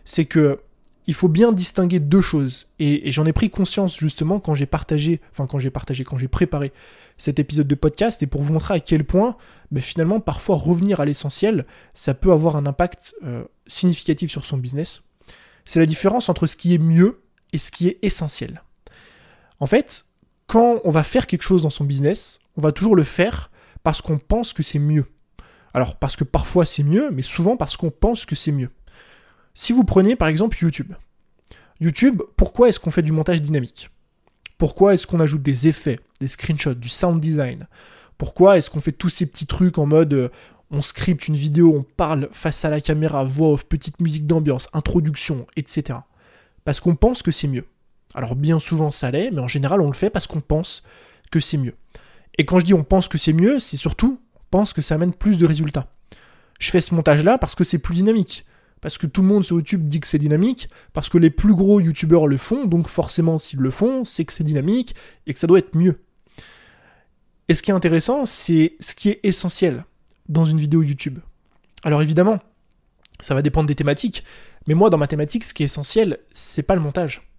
c'est 0.05 0.25
que 0.25 0.59
il 1.05 1.13
faut 1.13 1.27
bien 1.27 1.51
distinguer 1.51 1.99
deux 1.99 2.21
choses. 2.21 2.67
Et, 2.79 3.11
j'en 3.11 3.25
ai 3.25 3.33
pris 3.33 3.49
conscience 3.49 3.97
justement 3.97 4.39
quand 4.39 4.55
j'ai 4.55 4.65
partagé, 4.65 5.19
enfin 5.31 5.47
quand 5.47 5.59
j'ai 5.59 5.69
partagé, 5.69 6.03
quand 6.03 6.17
j'ai 6.17 6.27
préparé 6.27 6.71
cet 7.17 7.39
épisode 7.39 7.67
de 7.67 7.75
podcast, 7.75 8.23
et 8.23 8.27
pour 8.27 8.41
vous 8.41 8.53
montrer 8.53 8.75
à 8.75 8.79
quel 8.79 9.03
point, 9.03 9.35
ben, 9.71 9.81
finalement, 9.81 10.19
parfois 10.19 10.55
revenir 10.55 10.99
à 10.99 11.05
l'essentiel, 11.05 11.65
ça 11.93 12.13
peut 12.13 12.31
avoir 12.31 12.55
un 12.55 12.65
impact 12.65 13.13
euh, 13.23 13.43
significatif 13.67 14.31
sur 14.31 14.45
son 14.45 14.57
business. 14.57 15.03
C'est 15.65 15.79
la 15.79 15.85
différence 15.85 16.29
entre 16.29 16.47
ce 16.47 16.55
qui 16.55 16.73
est 16.73 16.79
mieux 16.79 17.21
et 17.51 17.57
ce 17.57 17.71
qui 17.71 17.87
est 17.87 17.99
essentiel. 18.01 18.61
En 19.63 19.65
fait, 19.65 20.07
quand 20.45 20.81
on 20.83 20.91
va 20.91 21.05
faire 21.05 21.25
quelque 21.25 21.43
chose 21.43 21.63
dans 21.63 21.69
son 21.69 21.85
business, 21.85 22.39
on 22.57 22.61
va 22.61 22.73
toujours 22.73 22.97
le 22.97 23.05
faire 23.05 23.49
parce 23.81 24.01
qu'on 24.01 24.17
pense 24.17 24.51
que 24.51 24.61
c'est 24.61 24.77
mieux. 24.77 25.05
Alors 25.73 25.95
parce 25.95 26.17
que 26.17 26.25
parfois 26.25 26.65
c'est 26.65 26.83
mieux, 26.83 27.11
mais 27.11 27.21
souvent 27.21 27.55
parce 27.55 27.77
qu'on 27.77 27.89
pense 27.89 28.25
que 28.25 28.35
c'est 28.35 28.51
mieux. 28.51 28.71
Si 29.53 29.71
vous 29.71 29.85
prenez 29.85 30.17
par 30.17 30.27
exemple 30.27 30.57
YouTube. 30.61 30.91
YouTube, 31.79 32.21
pourquoi 32.35 32.67
est-ce 32.67 32.77
qu'on 32.77 32.91
fait 32.91 33.03
du 33.03 33.13
montage 33.13 33.41
dynamique? 33.41 33.89
Pourquoi 34.57 34.95
est-ce 34.95 35.07
qu'on 35.07 35.21
ajoute 35.21 35.43
des 35.43 35.69
effets, 35.69 36.01
des 36.19 36.27
screenshots, 36.27 36.73
du 36.73 36.89
sound 36.89 37.21
design? 37.21 37.65
Pourquoi 38.17 38.57
est-ce 38.57 38.69
qu'on 38.69 38.81
fait 38.81 38.91
tous 38.91 39.07
ces 39.07 39.27
petits 39.27 39.47
trucs 39.47 39.77
en 39.77 39.85
mode 39.85 40.13
euh, 40.13 40.29
on 40.71 40.81
scripte 40.81 41.29
une 41.29 41.37
vidéo, 41.37 41.73
on 41.73 41.83
parle 41.83 42.27
face 42.33 42.65
à 42.65 42.69
la 42.69 42.81
caméra, 42.81 43.23
voix 43.23 43.53
off, 43.53 43.63
petite 43.63 44.01
musique 44.01 44.27
d'ambiance, 44.27 44.67
introduction, 44.73 45.47
etc. 45.55 45.99
Parce 46.65 46.81
qu'on 46.81 46.97
pense 46.97 47.23
que 47.23 47.31
c'est 47.31 47.47
mieux. 47.47 47.65
Alors 48.15 48.35
bien 48.35 48.59
souvent 48.59 48.91
ça 48.91 49.11
l'est, 49.11 49.31
mais 49.31 49.41
en 49.41 49.47
général 49.47 49.81
on 49.81 49.87
le 49.87 49.93
fait 49.95 50.09
parce 50.09 50.27
qu'on 50.27 50.41
pense 50.41 50.83
que 51.31 51.39
c'est 51.39 51.57
mieux. 51.57 51.75
Et 52.37 52.45
quand 52.45 52.59
je 52.59 52.65
dis 52.65 52.73
on 52.73 52.83
pense 52.83 53.07
que 53.07 53.17
c'est 53.17 53.33
mieux, 53.33 53.59
c'est 53.59 53.77
surtout 53.77 54.19
on 54.35 54.39
pense 54.49 54.73
que 54.73 54.81
ça 54.81 54.95
amène 54.95 55.13
plus 55.13 55.37
de 55.37 55.45
résultats. 55.45 55.87
Je 56.59 56.69
fais 56.71 56.81
ce 56.81 56.93
montage-là 56.93 57.37
parce 57.37 57.55
que 57.55 57.63
c'est 57.63 57.79
plus 57.79 57.95
dynamique. 57.95 58.45
Parce 58.81 58.97
que 58.97 59.07
tout 59.07 59.21
le 59.21 59.27
monde 59.27 59.45
sur 59.45 59.55
YouTube 59.55 59.87
dit 59.87 60.01
que 60.01 60.07
c'est 60.07 60.17
dynamique, 60.17 60.67
parce 60.91 61.07
que 61.07 61.17
les 61.17 61.29
plus 61.29 61.55
gros 61.55 61.79
YouTubeurs 61.79 62.27
le 62.27 62.35
font, 62.35 62.65
donc 62.65 62.89
forcément 62.89 63.39
s'ils 63.39 63.59
le 63.59 63.71
font, 63.71 64.03
c'est 64.03 64.25
que 64.25 64.33
c'est 64.33 64.43
dynamique 64.43 64.93
et 65.25 65.33
que 65.33 65.39
ça 65.39 65.47
doit 65.47 65.59
être 65.59 65.77
mieux. 65.77 66.01
Et 67.47 67.53
ce 67.53 67.61
qui 67.61 67.71
est 67.71 67.73
intéressant, 67.73 68.25
c'est 68.25 68.75
ce 68.81 68.93
qui 68.93 69.09
est 69.09 69.21
essentiel 69.23 69.85
dans 70.27 70.45
une 70.45 70.57
vidéo 70.57 70.83
YouTube. 70.83 71.19
Alors 71.83 72.01
évidemment, 72.01 72.39
ça 73.21 73.33
va 73.33 73.41
dépendre 73.41 73.67
des 73.67 73.75
thématiques, 73.75 74.25
mais 74.67 74.73
moi 74.73 74.89
dans 74.89 74.97
ma 74.97 75.07
thématique, 75.07 75.45
ce 75.45 75.53
qui 75.53 75.63
est 75.63 75.67
essentiel, 75.67 76.19
c'est 76.31 76.63
pas 76.63 76.75
le 76.75 76.81
montage. 76.81 77.32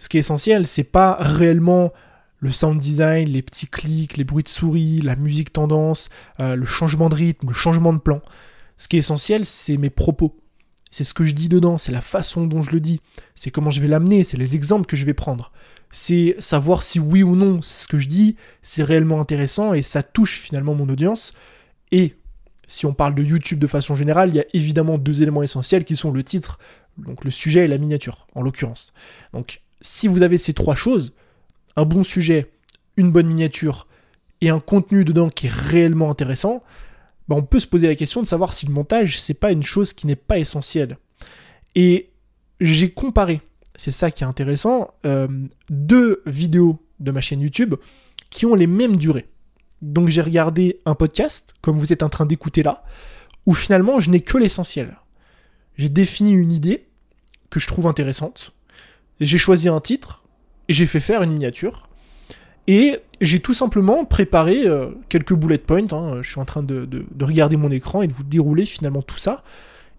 Ce 0.00 0.08
qui 0.08 0.16
est 0.16 0.20
essentiel, 0.20 0.66
c'est 0.66 0.82
pas 0.82 1.18
réellement 1.20 1.92
le 2.38 2.50
sound 2.52 2.80
design, 2.80 3.28
les 3.28 3.42
petits 3.42 3.68
clics, 3.68 4.16
les 4.16 4.24
bruits 4.24 4.42
de 4.42 4.48
souris, 4.48 4.98
la 5.02 5.14
musique 5.14 5.52
tendance, 5.52 6.08
euh, 6.40 6.56
le 6.56 6.64
changement 6.64 7.10
de 7.10 7.14
rythme, 7.14 7.48
le 7.48 7.54
changement 7.54 7.92
de 7.92 7.98
plan. 7.98 8.22
Ce 8.78 8.88
qui 8.88 8.96
est 8.96 9.00
essentiel, 9.00 9.44
c'est 9.44 9.76
mes 9.76 9.90
propos. 9.90 10.40
C'est 10.90 11.04
ce 11.04 11.12
que 11.12 11.24
je 11.24 11.34
dis 11.34 11.50
dedans, 11.50 11.76
c'est 11.76 11.92
la 11.92 12.00
façon 12.00 12.46
dont 12.46 12.62
je 12.62 12.70
le 12.70 12.80
dis, 12.80 13.02
c'est 13.34 13.50
comment 13.50 13.70
je 13.70 13.82
vais 13.82 13.88
l'amener, 13.88 14.24
c'est 14.24 14.38
les 14.38 14.56
exemples 14.56 14.86
que 14.86 14.96
je 14.96 15.04
vais 15.04 15.12
prendre. 15.12 15.52
C'est 15.90 16.34
savoir 16.38 16.82
si 16.82 16.98
oui 16.98 17.22
ou 17.22 17.36
non 17.36 17.60
ce 17.60 17.86
que 17.86 17.98
je 17.98 18.08
dis, 18.08 18.36
c'est 18.62 18.82
réellement 18.82 19.20
intéressant 19.20 19.74
et 19.74 19.82
ça 19.82 20.02
touche 20.02 20.40
finalement 20.40 20.74
mon 20.74 20.88
audience. 20.88 21.34
Et 21.92 22.16
si 22.66 22.86
on 22.86 22.94
parle 22.94 23.14
de 23.14 23.22
YouTube 23.22 23.58
de 23.58 23.66
façon 23.66 23.96
générale, 23.96 24.30
il 24.30 24.36
y 24.36 24.40
a 24.40 24.46
évidemment 24.54 24.96
deux 24.96 25.20
éléments 25.20 25.42
essentiels 25.42 25.84
qui 25.84 25.94
sont 25.94 26.10
le 26.10 26.24
titre, 26.24 26.58
donc 26.96 27.22
le 27.22 27.30
sujet 27.30 27.66
et 27.66 27.68
la 27.68 27.76
miniature, 27.76 28.26
en 28.34 28.40
l'occurrence. 28.40 28.94
Donc 29.34 29.60
si 29.80 30.08
vous 30.08 30.22
avez 30.22 30.38
ces 30.38 30.54
trois 30.54 30.74
choses, 30.74 31.12
un 31.76 31.84
bon 31.84 32.04
sujet, 32.04 32.52
une 32.96 33.12
bonne 33.12 33.26
miniature 33.26 33.86
et 34.40 34.50
un 34.50 34.60
contenu 34.60 35.04
dedans 35.04 35.30
qui 35.30 35.46
est 35.46 35.52
réellement 35.52 36.10
intéressant, 36.10 36.62
bah, 37.28 37.36
on 37.36 37.42
peut 37.42 37.60
se 37.60 37.66
poser 37.66 37.86
la 37.86 37.94
question 37.94 38.22
de 38.22 38.26
savoir 38.26 38.54
si 38.54 38.66
le 38.66 38.72
montage, 38.72 39.20
c'est 39.20 39.34
pas 39.34 39.52
une 39.52 39.62
chose 39.62 39.92
qui 39.92 40.06
n'est 40.06 40.16
pas 40.16 40.38
essentielle. 40.38 40.98
Et 41.74 42.10
j'ai 42.60 42.90
comparé, 42.90 43.40
c'est 43.76 43.92
ça 43.92 44.10
qui 44.10 44.24
est 44.24 44.26
intéressant, 44.26 44.92
euh, 45.06 45.28
deux 45.70 46.22
vidéos 46.26 46.78
de 46.98 47.10
ma 47.10 47.20
chaîne 47.20 47.40
YouTube 47.40 47.74
qui 48.30 48.46
ont 48.46 48.54
les 48.54 48.66
mêmes 48.66 48.96
durées. 48.96 49.28
Donc 49.82 50.08
j'ai 50.08 50.22
regardé 50.22 50.80
un 50.84 50.94
podcast, 50.94 51.54
comme 51.62 51.78
vous 51.78 51.92
êtes 51.92 52.02
en 52.02 52.08
train 52.08 52.26
d'écouter 52.26 52.62
là, 52.62 52.84
où 53.46 53.54
finalement 53.54 54.00
je 54.00 54.10
n'ai 54.10 54.20
que 54.20 54.36
l'essentiel. 54.36 54.98
J'ai 55.76 55.88
défini 55.88 56.32
une 56.32 56.52
idée 56.52 56.86
que 57.48 57.58
je 57.58 57.66
trouve 57.66 57.86
intéressante, 57.86 58.52
j'ai 59.20 59.38
choisi 59.38 59.68
un 59.68 59.80
titre, 59.80 60.24
j'ai 60.68 60.86
fait 60.86 61.00
faire 61.00 61.22
une 61.22 61.32
miniature, 61.32 61.88
et 62.66 62.98
j'ai 63.20 63.40
tout 63.40 63.54
simplement 63.54 64.04
préparé 64.04 64.66
euh, 64.66 64.90
quelques 65.08 65.34
bullet 65.34 65.58
points, 65.58 65.92
hein. 65.92 66.22
je 66.22 66.30
suis 66.30 66.40
en 66.40 66.44
train 66.44 66.62
de, 66.62 66.84
de, 66.86 67.24
regarder 67.24 67.56
mon 67.56 67.70
écran 67.70 68.02
et 68.02 68.06
de 68.06 68.12
vous 68.12 68.24
dérouler 68.24 68.64
finalement 68.64 69.02
tout 69.02 69.18
ça, 69.18 69.42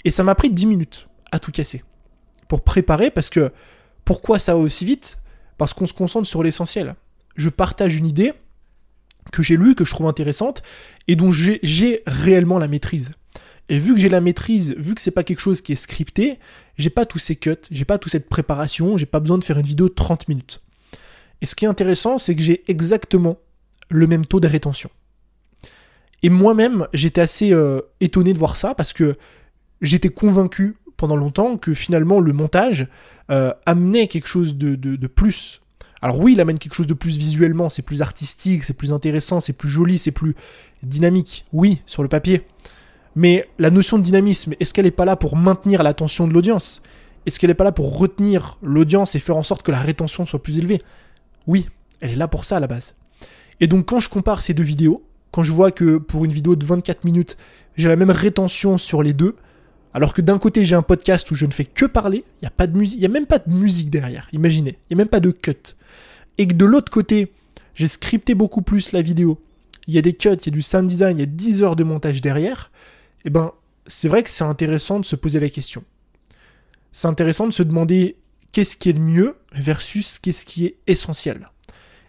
et 0.06 0.12
ça 0.12 0.24
m'a 0.24 0.36
pris 0.36 0.50
10 0.50 0.66
minutes 0.66 1.08
à 1.32 1.40
tout 1.40 1.52
casser. 1.52 1.84
Pour 2.48 2.62
préparer, 2.62 3.12
parce 3.12 3.30
que 3.30 3.52
pourquoi 4.06 4.40
ça 4.40 4.54
va 4.54 4.60
aussi 4.60 4.86
vite? 4.86 5.20
Parce 5.58 5.74
qu'on 5.74 5.86
se 5.86 5.94
concentre 5.94 6.28
sur 6.28 6.44
l'essentiel. 6.44 6.96
Je 7.36 7.50
partage 7.50 7.96
une 7.96 8.08
idée, 8.08 8.34
que 9.32 9.44
j'ai 9.44 9.58
lu, 9.58 9.76
que 9.76 9.86
je 9.86 9.92
trouve 9.92 10.08
intéressante, 10.08 10.64
et 11.08 11.16
dont 11.16 11.32
j'ai 11.32 12.04
réellement 12.08 12.60
la 12.60 12.68
maîtrise. 12.68 13.12
Et 13.72 13.80
vu 13.80 13.94
que 13.94 14.02
j'ai 14.02 14.10
la 14.10 14.20
maîtrise, 14.20 14.76
vu 14.78 14.94
que 14.94 15.00
c'est 15.00 15.12
pas 15.12 15.24
quelque 15.24 15.40
chose 15.40 15.62
qui 15.62 15.72
est 15.72 15.78
scripté, 15.78 16.40
j'ai 16.78 16.90
pas 16.90 17.06
tous 17.06 17.20
ces 17.20 17.38
cuts, 17.38 17.56
j'ai 17.72 17.86
pas 17.86 17.98
toute 17.98 18.12
cette 18.12 18.28
préparation, 18.28 18.98
j'ai 18.98 19.06
pas 19.06 19.22
besoin 19.22 19.38
de 19.38 19.46
faire 19.46 19.58
une 19.58 19.66
vidéo 19.66 19.88
de 19.88 19.94
30 19.94 20.28
minutes. 20.28 20.62
Et 21.42 21.46
ce 21.46 21.56
qui 21.56 21.64
est 21.64 21.70
intéressant, 21.70 22.18
c'est 22.18 22.36
que 22.36 22.44
j'ai 22.44 22.66
exactement 22.68 23.38
le 23.88 24.08
même 24.08 24.26
taux 24.26 24.42
de 24.42 24.48
rétention. 24.50 24.90
Et 26.22 26.30
moi-même, 26.30 26.86
j'étais 26.94 27.22
assez 27.22 27.54
euh, 27.54 27.80
étonné 28.02 28.34
de 28.34 28.40
voir 28.40 28.58
ça 28.58 28.76
parce 28.76 28.92
que 28.92 29.16
j'étais 29.82 30.10
convaincu 30.10 30.76
pendant 30.98 31.16
longtemps 31.16 31.56
que 31.56 31.74
finalement 31.74 32.20
le 32.20 32.34
montage 32.34 32.90
euh, 33.32 33.54
amenait 33.66 34.08
quelque 34.08 34.28
chose 34.28 34.56
de, 34.56 34.76
de 34.76 35.08
plus 35.08 35.62
alors 36.04 36.18
oui, 36.20 36.34
il 36.34 36.42
amène 36.42 36.58
quelque 36.58 36.74
chose 36.74 36.88
de 36.88 36.96
plus 36.96 37.18
visuellement, 37.18 37.70
c'est 37.70 37.84
plus 37.84 38.02
artistique, 38.02 38.64
c'est 38.64 38.74
plus 38.74 38.92
intéressant, 38.92 39.40
c'est 39.40 39.54
plus 39.54 39.70
joli, 39.70 40.00
c'est 40.00 40.12
plus 40.12 40.34
dynamique. 40.82 41.46
Oui, 41.54 41.84
sur 41.86 42.02
le 42.02 42.10
papier. 42.10 42.42
Mais 43.16 43.48
la 43.60 43.70
notion 43.70 43.98
de 43.98 44.04
dynamisme, 44.04 44.54
est-ce 44.60 44.74
qu'elle 44.74 44.86
n'est 44.86 44.92
pas 44.92 45.06
là 45.06 45.16
pour 45.16 45.36
maintenir 45.36 45.84
l'attention 45.84 46.28
de 46.28 46.34
l'audience? 46.34 46.82
Est-ce 47.26 47.40
qu'elle 47.40 47.50
n'est 47.50 47.56
pas 47.56 47.64
là 47.64 47.72
pour 47.72 47.98
retenir 47.98 48.58
l'audience 48.62 49.16
et 49.16 49.20
faire 49.20 49.38
en 49.38 49.44
sorte 49.44 49.64
que 49.64 49.72
la 49.72 49.80
rétention 49.80 50.26
soit 50.26 50.42
plus 50.42 50.58
élevée? 50.58 50.82
Oui, 51.48 51.68
elle 52.00 52.12
est 52.12 52.16
là 52.16 52.28
pour 52.28 52.46
ça 52.46 52.58
à 52.58 52.60
la 52.60 52.68
base. 52.68 52.96
Et 53.60 53.68
donc 53.68 53.86
quand 53.86 54.00
je 54.00 54.10
compare 54.10 54.42
ces 54.42 54.54
deux 54.54 54.64
vidéos, 54.64 55.04
quand 55.32 55.44
je 55.44 55.52
vois 55.52 55.72
que 55.72 55.98
pour 55.98 56.26
une 56.26 56.32
vidéo 56.32 56.56
de 56.56 56.66
24 56.66 57.04
minutes, 57.04 57.38
j'ai 57.76 57.90
la 57.90 57.96
même 57.96 58.10
rétention 58.10 58.78
sur 58.78 59.04
les 59.04 59.14
deux, 59.14 59.36
alors 59.94 60.14
que 60.14 60.22
d'un 60.22 60.40
côté 60.40 60.66
j'ai 60.66 60.76
un 60.76 60.82
podcast 60.82 61.30
où 61.32 61.36
je 61.36 61.46
ne 61.46 61.52
fais 61.52 61.66
que 61.66 61.86
parler, 61.86 62.24
il 62.38 62.44
n'y 62.44 62.48
a 62.48 62.52
pas 62.52 62.68
de 62.68 62.78
musique, 62.78 62.98
il 62.98 63.04
y 63.04 63.06
a 63.06 63.10
même 63.10 63.28
pas 63.28 63.40
de 63.40 63.52
musique 63.52 63.90
derrière, 63.90 64.28
imaginez, 64.34 64.78
il 64.90 64.96
n'y 64.96 65.02
a 65.02 65.04
même 65.04 65.10
pas 65.10 65.20
de 65.20 65.32
cut. 65.32 65.76
Et 66.38 66.48
que 66.48 66.54
de 66.54 66.66
l'autre 66.66 66.92
côté, 66.92 67.32
j'ai 67.76 67.88
scripté 67.88 68.36
beaucoup 68.36 68.62
plus 68.62 68.94
la 68.94 69.02
vidéo, 69.02 69.40
il 69.88 69.94
y 69.94 69.98
a 69.98 70.02
des 70.02 70.14
cuts, 70.14 70.30
il 70.30 70.46
y 70.46 70.50
a 70.50 70.52
du 70.52 70.62
sound 70.62 70.88
design, 70.88 71.18
il 71.18 71.22
y 71.22 71.24
a 71.24 71.28
10 71.28 71.64
heures 71.64 71.76
de 71.76 71.84
montage 71.84 72.22
derrière, 72.22 72.71
eh 73.26 73.30
ben 73.30 73.52
c'est 73.88 74.08
vrai 74.08 74.24
que 74.24 74.30
c'est 74.30 74.44
intéressant 74.44 75.00
de 75.00 75.06
se 75.06 75.16
poser 75.16 75.40
la 75.40 75.50
question. 75.50 75.84
C'est 76.92 77.08
intéressant 77.08 77.48
de 77.48 77.54
se 77.54 77.64
demander 77.64 78.18
qu'est-ce 78.52 78.76
qui 78.76 78.90
est 78.90 78.94
le 78.94 79.00
mieux 79.00 79.38
versus 79.54 80.20
qu'est-ce 80.20 80.46
qui 80.46 80.66
est 80.66 80.78
essentiel. 80.88 81.50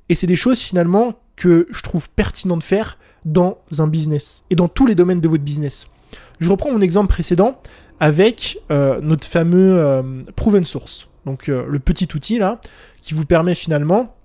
Et 0.08 0.14
c'est 0.14 0.26
des 0.26 0.36
choses 0.36 0.60
finalement 0.60 1.20
que 1.36 1.66
je 1.70 1.82
trouve 1.82 2.10
pertinent 2.10 2.56
de 2.56 2.62
faire 2.62 2.98
dans 3.24 3.58
un 3.78 3.86
business 3.86 4.44
et 4.50 4.56
dans 4.56 4.68
tous 4.68 4.86
les 4.86 4.94
domaines 4.94 5.20
de 5.20 5.28
votre 5.28 5.44
business. 5.44 5.86
Je 6.40 6.50
reprends 6.50 6.72
mon 6.72 6.80
exemple 6.80 7.08
précédent 7.08 7.60
avec 8.00 8.58
euh, 8.70 9.00
notre 9.00 9.26
fameux 9.26 9.78
euh, 9.78 10.02
proven 10.34 10.64
source. 10.64 11.08
Donc 11.24 11.48
euh, 11.48 11.64
le 11.68 11.78
petit 11.78 12.08
outil 12.14 12.38
là 12.38 12.60
qui 13.00 13.14
vous 13.14 13.24
permet 13.24 13.54
finalement 13.54 14.16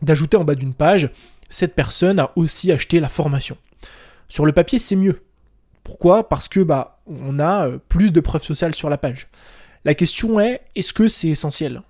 d'ajouter 0.00 0.38
en 0.38 0.44
bas 0.44 0.54
d'une 0.54 0.74
page 0.74 1.10
cette 1.50 1.74
personne 1.74 2.20
a 2.20 2.30
aussi 2.36 2.72
acheté 2.72 3.00
la 3.00 3.08
formation. 3.08 3.58
Sur 4.28 4.46
le 4.46 4.52
papier, 4.52 4.78
c'est 4.78 4.96
mieux. 4.96 5.20
Pourquoi? 5.90 6.28
Parce 6.28 6.46
que 6.46 6.60
bah 6.60 7.00
on 7.08 7.40
a 7.40 7.66
euh, 7.66 7.78
plus 7.88 8.12
de 8.12 8.20
preuves 8.20 8.44
sociales 8.44 8.76
sur 8.76 8.88
la 8.88 8.96
page. 8.96 9.26
La 9.84 9.96
question 9.96 10.38
est 10.38 10.60
est-ce 10.76 10.92
que 10.92 11.08
c'est 11.08 11.26
essentiel? 11.26 11.82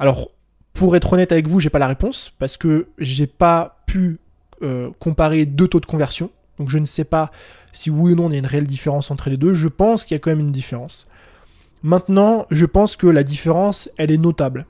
Alors 0.00 0.32
pour 0.72 0.96
être 0.96 1.12
honnête 1.12 1.30
avec 1.30 1.46
vous, 1.46 1.60
j'ai 1.60 1.70
pas 1.70 1.78
la 1.78 1.86
réponse 1.86 2.32
parce 2.40 2.56
que 2.56 2.88
j'ai 2.98 3.28
pas 3.28 3.84
pu 3.86 4.18
euh, 4.62 4.90
comparer 4.98 5.46
deux 5.46 5.68
taux 5.68 5.78
de 5.78 5.86
conversion. 5.86 6.32
Donc 6.58 6.70
je 6.70 6.78
ne 6.78 6.86
sais 6.86 7.04
pas 7.04 7.30
si 7.72 7.88
oui 7.88 8.14
ou 8.14 8.16
non 8.16 8.30
il 8.30 8.32
y 8.32 8.34
a 8.34 8.40
une 8.40 8.46
réelle 8.46 8.66
différence 8.66 9.12
entre 9.12 9.30
les 9.30 9.36
deux. 9.36 9.54
Je 9.54 9.68
pense 9.68 10.02
qu'il 10.02 10.16
y 10.16 10.16
a 10.16 10.18
quand 10.18 10.30
même 10.30 10.40
une 10.40 10.50
différence. 10.50 11.06
Maintenant, 11.84 12.48
je 12.50 12.66
pense 12.66 12.96
que 12.96 13.06
la 13.06 13.22
différence, 13.22 13.88
elle 13.96 14.10
est 14.10 14.18
notable. 14.18 14.66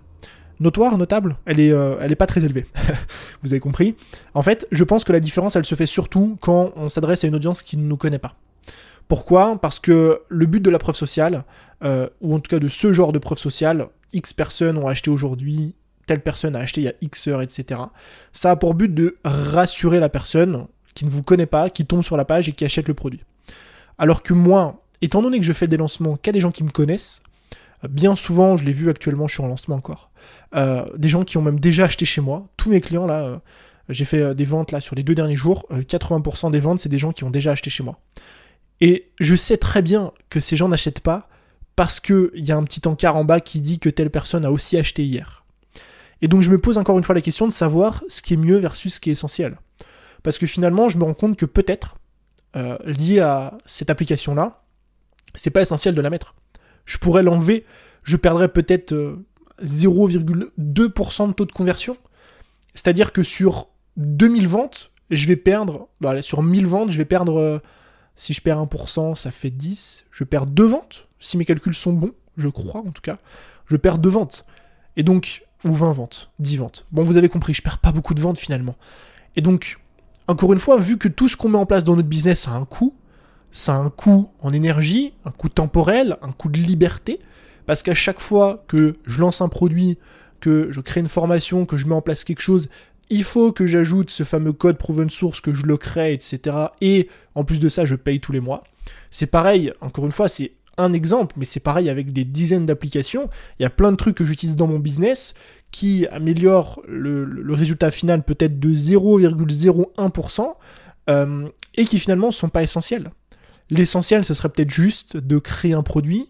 Notoire, 0.60 0.98
notable, 0.98 1.36
elle 1.46 1.60
est, 1.60 1.72
euh, 1.72 1.96
elle 2.00 2.10
est 2.10 2.16
pas 2.16 2.26
très 2.26 2.44
élevée. 2.44 2.66
Vous 3.42 3.52
avez 3.52 3.60
compris 3.60 3.94
En 4.34 4.42
fait, 4.42 4.66
je 4.72 4.82
pense 4.82 5.04
que 5.04 5.12
la 5.12 5.20
différence, 5.20 5.54
elle 5.54 5.64
se 5.64 5.74
fait 5.74 5.86
surtout 5.86 6.36
quand 6.40 6.72
on 6.74 6.88
s'adresse 6.88 7.22
à 7.24 7.28
une 7.28 7.36
audience 7.36 7.62
qui 7.62 7.76
ne 7.76 7.84
nous 7.84 7.96
connaît 7.96 8.18
pas. 8.18 8.34
Pourquoi? 9.06 9.58
Parce 9.60 9.78
que 9.78 10.20
le 10.28 10.46
but 10.46 10.60
de 10.60 10.70
la 10.70 10.78
preuve 10.78 10.96
sociale, 10.96 11.44
euh, 11.84 12.08
ou 12.20 12.34
en 12.34 12.40
tout 12.40 12.50
cas 12.50 12.58
de 12.58 12.68
ce 12.68 12.92
genre 12.92 13.12
de 13.12 13.18
preuve 13.18 13.38
sociale, 13.38 13.86
X 14.12 14.32
personnes 14.32 14.76
ont 14.78 14.88
acheté 14.88 15.10
aujourd'hui, 15.10 15.74
telle 16.06 16.20
personne 16.20 16.56
a 16.56 16.58
acheté 16.58 16.80
il 16.80 16.84
y 16.84 16.88
a 16.88 16.94
X 17.00 17.28
heures, 17.28 17.42
etc. 17.42 17.80
Ça 18.32 18.50
a 18.50 18.56
pour 18.56 18.74
but 18.74 18.92
de 18.92 19.16
rassurer 19.24 20.00
la 20.00 20.08
personne 20.08 20.66
qui 20.94 21.04
ne 21.04 21.10
vous 21.10 21.22
connaît 21.22 21.46
pas, 21.46 21.70
qui 21.70 21.86
tombe 21.86 22.02
sur 22.02 22.16
la 22.16 22.24
page 22.24 22.48
et 22.48 22.52
qui 22.52 22.64
achète 22.64 22.88
le 22.88 22.94
produit. 22.94 23.22
Alors 23.96 24.22
que 24.22 24.32
moi, 24.32 24.82
étant 25.02 25.22
donné 25.22 25.38
que 25.38 25.44
je 25.44 25.52
fais 25.52 25.68
des 25.68 25.76
lancements 25.76 26.16
qu'à 26.16 26.32
des 26.32 26.40
gens 26.40 26.50
qui 26.50 26.64
me 26.64 26.70
connaissent, 26.70 27.22
bien 27.86 28.16
souvent, 28.16 28.56
je 28.56 28.64
l'ai 28.64 28.72
vu 28.72 28.90
actuellement, 28.90 29.28
je 29.28 29.34
suis 29.34 29.42
en 29.42 29.46
lancement 29.46 29.76
encore, 29.76 30.10
euh, 30.54 30.84
des 30.96 31.08
gens 31.08 31.24
qui 31.24 31.36
ont 31.36 31.42
même 31.42 31.60
déjà 31.60 31.84
acheté 31.84 32.04
chez 32.04 32.20
moi, 32.20 32.48
tous 32.56 32.70
mes 32.70 32.80
clients 32.80 33.06
là, 33.06 33.22
euh, 33.22 33.38
j'ai 33.88 34.04
fait 34.04 34.20
euh, 34.20 34.34
des 34.34 34.44
ventes 34.44 34.72
là 34.72 34.80
sur 34.80 34.96
les 34.96 35.02
deux 35.02 35.14
derniers 35.14 35.36
jours, 35.36 35.66
80% 35.70 36.50
des 36.50 36.60
ventes, 36.60 36.80
c'est 36.80 36.88
des 36.88 36.98
gens 36.98 37.12
qui 37.12 37.24
ont 37.24 37.30
déjà 37.30 37.52
acheté 37.52 37.70
chez 37.70 37.82
moi. 37.82 38.00
Et 38.80 39.10
je 39.20 39.34
sais 39.34 39.56
très 39.56 39.82
bien 39.82 40.12
que 40.30 40.40
ces 40.40 40.56
gens 40.56 40.68
n'achètent 40.68 41.00
pas 41.00 41.28
parce 41.76 42.00
qu'il 42.00 42.30
y 42.34 42.50
a 42.50 42.56
un 42.56 42.64
petit 42.64 42.86
encart 42.86 43.16
en 43.16 43.24
bas 43.24 43.40
qui 43.40 43.60
dit 43.60 43.78
que 43.78 43.88
telle 43.88 44.10
personne 44.10 44.44
a 44.44 44.50
aussi 44.50 44.76
acheté 44.76 45.04
hier. 45.04 45.44
Et 46.20 46.28
donc 46.28 46.42
je 46.42 46.50
me 46.50 46.58
pose 46.58 46.78
encore 46.78 46.98
une 46.98 47.04
fois 47.04 47.14
la 47.14 47.20
question 47.20 47.46
de 47.46 47.52
savoir 47.52 48.02
ce 48.08 48.22
qui 48.22 48.34
est 48.34 48.38
mieux 48.38 48.56
versus 48.56 48.94
ce 48.94 49.00
qui 49.00 49.10
est 49.10 49.12
essentiel. 49.12 49.56
Parce 50.24 50.38
que 50.38 50.46
finalement, 50.46 50.88
je 50.88 50.98
me 50.98 51.04
rends 51.04 51.14
compte 51.14 51.36
que 51.36 51.46
peut-être, 51.46 51.94
lié 52.84 53.20
à 53.20 53.56
cette 53.66 53.88
application-là, 53.88 54.64
c'est 55.36 55.50
pas 55.50 55.62
essentiel 55.62 55.94
de 55.94 56.00
la 56.00 56.10
mettre. 56.10 56.34
Je 56.88 56.96
pourrais 56.96 57.22
l'enlever, 57.22 57.66
je 58.02 58.16
perdrais 58.16 58.48
peut-être 58.48 59.18
0,2% 59.62 61.28
de 61.28 61.32
taux 61.34 61.44
de 61.44 61.52
conversion. 61.52 61.98
C'est-à-dire 62.74 63.12
que 63.12 63.22
sur 63.22 63.68
2000 63.98 64.48
ventes, 64.48 64.90
je 65.10 65.26
vais 65.26 65.36
perdre, 65.36 65.88
bah, 66.00 66.22
sur 66.22 66.42
1000 66.42 66.66
ventes, 66.66 66.90
je 66.90 66.96
vais 66.96 67.04
perdre, 67.04 67.38
euh, 67.38 67.58
si 68.16 68.32
je 68.32 68.40
perds 68.40 68.58
1%, 68.58 69.14
ça 69.14 69.30
fait 69.30 69.50
10, 69.50 70.06
je 70.10 70.24
perds 70.24 70.46
2 70.46 70.64
ventes, 70.64 71.06
si 71.20 71.36
mes 71.36 71.44
calculs 71.44 71.74
sont 71.74 71.92
bons, 71.92 72.12
je 72.38 72.48
crois 72.48 72.80
en 72.80 72.90
tout 72.90 73.02
cas, 73.02 73.18
je 73.66 73.76
perds 73.76 73.98
2 73.98 74.08
ventes. 74.08 74.46
Et 74.96 75.02
donc, 75.02 75.44
ou 75.64 75.74
20 75.74 75.92
ventes, 75.92 76.30
10 76.38 76.56
ventes. 76.56 76.86
Bon, 76.90 77.02
vous 77.02 77.18
avez 77.18 77.28
compris, 77.28 77.52
je 77.52 77.60
perds 77.60 77.78
pas 77.78 77.92
beaucoup 77.92 78.14
de 78.14 78.20
ventes 78.20 78.38
finalement. 78.38 78.76
Et 79.36 79.42
donc, 79.42 79.78
encore 80.26 80.54
une 80.54 80.58
fois, 80.58 80.78
vu 80.78 80.96
que 80.96 81.08
tout 81.08 81.28
ce 81.28 81.36
qu'on 81.36 81.50
met 81.50 81.58
en 81.58 81.66
place 81.66 81.84
dans 81.84 81.96
notre 81.96 82.08
business 82.08 82.48
a 82.48 82.52
un 82.52 82.64
coût, 82.64 82.96
ça 83.52 83.74
a 83.74 83.78
un 83.78 83.90
coût 83.90 84.30
en 84.40 84.52
énergie, 84.52 85.14
un 85.24 85.30
coût 85.30 85.48
temporel, 85.48 86.16
un 86.22 86.32
coût 86.32 86.48
de 86.48 86.58
liberté, 86.58 87.20
parce 87.66 87.82
qu'à 87.82 87.94
chaque 87.94 88.20
fois 88.20 88.64
que 88.68 88.96
je 89.06 89.20
lance 89.20 89.40
un 89.40 89.48
produit, 89.48 89.98
que 90.40 90.68
je 90.70 90.80
crée 90.80 91.00
une 91.00 91.08
formation, 91.08 91.66
que 91.66 91.76
je 91.76 91.86
mets 91.86 91.94
en 91.94 92.02
place 92.02 92.24
quelque 92.24 92.40
chose, 92.40 92.68
il 93.10 93.24
faut 93.24 93.52
que 93.52 93.66
j'ajoute 93.66 94.10
ce 94.10 94.22
fameux 94.22 94.52
code 94.52 94.78
proven 94.78 95.10
source, 95.10 95.40
que 95.40 95.52
je 95.52 95.64
le 95.66 95.76
crée, 95.76 96.12
etc. 96.12 96.56
Et 96.80 97.08
en 97.34 97.44
plus 97.44 97.58
de 97.58 97.68
ça, 97.68 97.86
je 97.86 97.94
paye 97.94 98.20
tous 98.20 98.32
les 98.32 98.40
mois. 98.40 98.64
C'est 99.10 99.26
pareil, 99.26 99.72
encore 99.80 100.04
une 100.06 100.12
fois, 100.12 100.28
c'est 100.28 100.52
un 100.76 100.92
exemple, 100.92 101.34
mais 101.38 101.44
c'est 101.44 101.60
pareil 101.60 101.90
avec 101.90 102.12
des 102.12 102.24
dizaines 102.24 102.66
d'applications. 102.66 103.28
Il 103.58 103.62
y 103.62 103.66
a 103.66 103.70
plein 103.70 103.90
de 103.90 103.96
trucs 103.96 104.16
que 104.16 104.24
j'utilise 104.24 104.56
dans 104.56 104.66
mon 104.66 104.78
business 104.78 105.34
qui 105.70 106.06
améliorent 106.06 106.80
le, 106.86 107.52
résultat 107.52 107.90
final 107.90 108.22
peut-être 108.22 108.58
de 108.60 108.70
0,01% 108.70 110.54
euh, 111.10 111.48
et 111.76 111.84
qui 111.84 111.98
finalement 111.98 112.28
ne 112.28 112.32
sont 112.32 112.48
pas 112.48 112.62
essentiels. 112.62 113.10
L'essentiel, 113.70 114.24
ce 114.24 114.34
serait 114.34 114.48
peut-être 114.48 114.70
juste 114.70 115.16
de 115.16 115.38
créer 115.38 115.74
un 115.74 115.82
produit, 115.82 116.28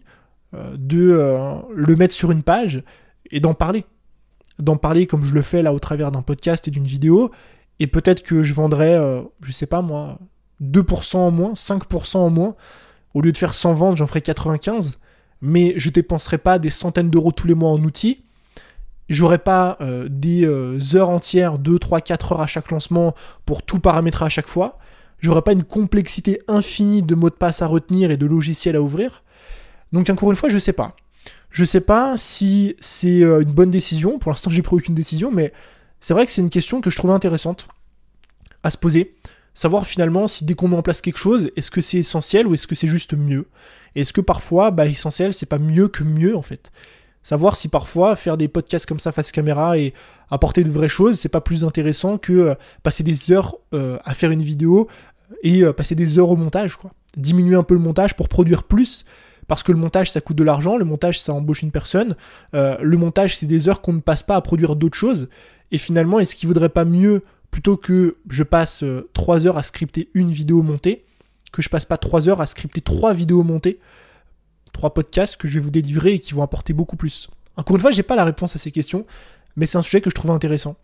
euh, 0.53 0.75
de 0.77 1.11
euh, 1.11 1.55
le 1.73 1.95
mettre 1.95 2.13
sur 2.13 2.31
une 2.31 2.43
page 2.43 2.83
et 3.31 3.39
d'en 3.39 3.53
parler. 3.53 3.85
D'en 4.57 4.77
parler 4.77 5.07
comme 5.07 5.23
je 5.23 5.33
le 5.33 5.41
fais 5.41 5.61
là 5.61 5.73
au 5.73 5.79
travers 5.79 6.11
d'un 6.11 6.21
podcast 6.21 6.67
et 6.67 6.71
d'une 6.71 6.85
vidéo, 6.85 7.31
et 7.79 7.87
peut-être 7.87 8.23
que 8.23 8.43
je 8.43 8.53
vendrais, 8.53 8.95
euh, 8.95 9.21
je 9.41 9.51
sais 9.51 9.67
pas 9.67 9.81
moi, 9.81 10.19
2% 10.61 11.17
en 11.17 11.31
moins, 11.31 11.53
5% 11.53 12.17
en 12.17 12.29
moins, 12.29 12.55
au 13.13 13.21
lieu 13.21 13.31
de 13.31 13.37
faire 13.37 13.53
100 13.53 13.73
ventes, 13.73 13.97
j'en 13.97 14.07
ferai 14.07 14.21
95, 14.21 14.99
mais 15.41 15.73
je 15.77 15.89
dépenserai 15.89 16.37
pas 16.39 16.59
des 16.59 16.71
centaines 16.71 17.09
d'euros 17.09 17.31
tous 17.31 17.47
les 17.47 17.53
mois 17.53 17.69
en 17.69 17.81
outils, 17.83 18.25
j'aurai 19.07 19.37
pas 19.37 19.77
euh, 19.79 20.09
des 20.09 20.45
heures 20.95 21.09
entières, 21.09 21.57
2, 21.57 21.79
3, 21.79 22.01
4 22.01 22.33
heures 22.33 22.41
à 22.41 22.47
chaque 22.47 22.69
lancement 22.69 23.15
pour 23.45 23.63
tout 23.63 23.79
paramétrer 23.79 24.25
à 24.25 24.29
chaque 24.29 24.47
fois, 24.47 24.77
j'aurai 25.19 25.41
pas 25.41 25.53
une 25.53 25.63
complexité 25.63 26.41
infinie 26.47 27.01
de 27.01 27.15
mots 27.15 27.29
de 27.29 27.35
passe 27.35 27.61
à 27.61 27.67
retenir 27.67 28.11
et 28.11 28.17
de 28.17 28.25
logiciels 28.25 28.75
à 28.75 28.81
ouvrir, 28.81 29.23
donc 29.91 30.09
encore 30.09 30.29
une 30.31 30.37
fois, 30.37 30.49
je 30.49 30.57
sais 30.57 30.73
pas. 30.73 30.95
Je 31.49 31.65
sais 31.65 31.81
pas 31.81 32.15
si 32.15 32.75
c'est 32.79 33.23
euh, 33.23 33.41
une 33.41 33.51
bonne 33.51 33.71
décision. 33.71 34.19
Pour 34.19 34.31
l'instant, 34.31 34.51
j'ai 34.51 34.61
pris 34.61 34.75
aucune 34.75 34.95
décision, 34.95 35.31
mais 35.31 35.51
c'est 35.99 36.13
vrai 36.13 36.25
que 36.25 36.31
c'est 36.31 36.41
une 36.41 36.49
question 36.49 36.79
que 36.81 36.89
je 36.89 36.97
trouve 36.97 37.11
intéressante 37.11 37.67
à 38.63 38.69
se 38.69 38.77
poser. 38.77 39.15
Savoir 39.55 39.87
finalement 39.87 40.27
si 40.27 40.45
dès 40.45 40.53
qu'on 40.53 40.67
met 40.67 40.77
en 40.77 40.83
place 40.83 41.01
quelque 41.01 41.17
chose, 41.17 41.49
est-ce 41.55 41.71
que 41.71 41.81
c'est 41.81 41.97
essentiel 41.97 42.47
ou 42.47 42.53
est-ce 42.53 42.67
que 42.67 42.75
c'est 42.75 42.87
juste 42.87 43.13
mieux? 43.13 43.47
Est-ce 43.95 44.13
que 44.13 44.21
parfois, 44.21 44.71
bah, 44.71 44.85
essentiel, 44.85 45.33
c'est 45.33 45.47
pas 45.47 45.57
mieux 45.57 45.87
que 45.87 46.03
mieux 46.03 46.37
en 46.37 46.43
fait? 46.43 46.71
Savoir 47.23 47.57
si 47.57 47.67
parfois 47.67 48.15
faire 48.15 48.37
des 48.37 48.47
podcasts 48.47 48.85
comme 48.85 48.99
ça 48.99 49.11
face 49.11 49.31
caméra 49.31 49.77
et 49.77 49.93
apporter 50.29 50.63
de 50.63 50.69
vraies 50.69 50.87
choses, 50.87 51.19
c'est 51.19 51.29
pas 51.29 51.41
plus 51.41 51.65
intéressant 51.65 52.17
que 52.17 52.33
euh, 52.33 52.55
passer 52.83 53.03
des 53.03 53.31
heures 53.31 53.57
euh, 53.73 53.97
à 54.05 54.13
faire 54.13 54.31
une 54.31 54.41
vidéo 54.41 54.87
et 55.43 55.63
passer 55.73 55.95
des 55.95 56.19
heures 56.19 56.29
au 56.29 56.35
montage, 56.35 56.75
quoi. 56.75 56.91
Diminuer 57.17 57.55
un 57.55 57.63
peu 57.63 57.73
le 57.73 57.79
montage 57.79 58.15
pour 58.15 58.29
produire 58.29 58.63
plus 58.63 59.05
parce 59.49 59.63
que 59.63 59.73
le 59.73 59.77
montage 59.77 60.11
ça 60.11 60.21
coûte 60.21 60.37
de 60.37 60.43
l'argent, 60.43 60.77
le 60.77 60.85
montage 60.85 61.19
ça 61.19 61.33
embauche 61.33 61.63
une 61.63 61.71
personne, 61.71 62.15
euh, 62.53 62.77
le 62.81 62.95
montage 62.95 63.35
c'est 63.35 63.47
des 63.47 63.67
heures 63.67 63.81
qu'on 63.81 63.93
ne 63.93 63.99
passe 63.99 64.23
pas 64.23 64.37
à 64.37 64.41
produire 64.41 64.77
d'autres 64.77 64.97
choses, 64.97 65.27
et 65.71 65.77
finalement 65.77 66.19
est-ce 66.19 66.35
qu'il 66.35 66.47
vaudrait 66.47 66.69
pas 66.69 66.85
mieux, 66.85 67.23
plutôt 67.51 67.75
que 67.75 68.17
je 68.29 68.43
passe 68.43 68.85
3 69.13 69.45
euh, 69.45 69.49
heures 69.49 69.57
à 69.57 69.63
scripter 69.63 70.09
une 70.13 70.31
vidéo 70.31 70.61
montée, 70.61 71.03
que 71.51 71.63
je 71.63 71.67
passe 71.67 71.83
pas 71.83 71.97
3 71.97 72.29
heures 72.29 72.41
à 72.41 72.47
scripter 72.47 72.79
3 72.79 73.13
vidéos 73.13 73.43
montées, 73.43 73.79
3 74.71 74.93
podcasts 74.93 75.35
que 75.35 75.47
je 75.47 75.55
vais 75.55 75.59
vous 75.59 75.71
délivrer 75.71 76.13
et 76.13 76.19
qui 76.19 76.35
vont 76.35 76.43
apporter 76.43 76.73
beaucoup 76.73 76.95
plus? 76.95 77.27
Encore 77.57 77.75
une 77.75 77.81
fois, 77.81 77.91
j'ai 77.91 78.03
pas 78.03 78.15
la 78.15 78.25
réponse 78.25 78.55
à 78.55 78.59
ces 78.59 78.69
questions, 78.69 79.07
mais 79.55 79.65
c'est 79.65 79.79
un 79.79 79.81
sujet 79.81 79.99
que 79.99 80.11
je 80.11 80.15
trouve 80.15 80.29
intéressant. 80.29 80.77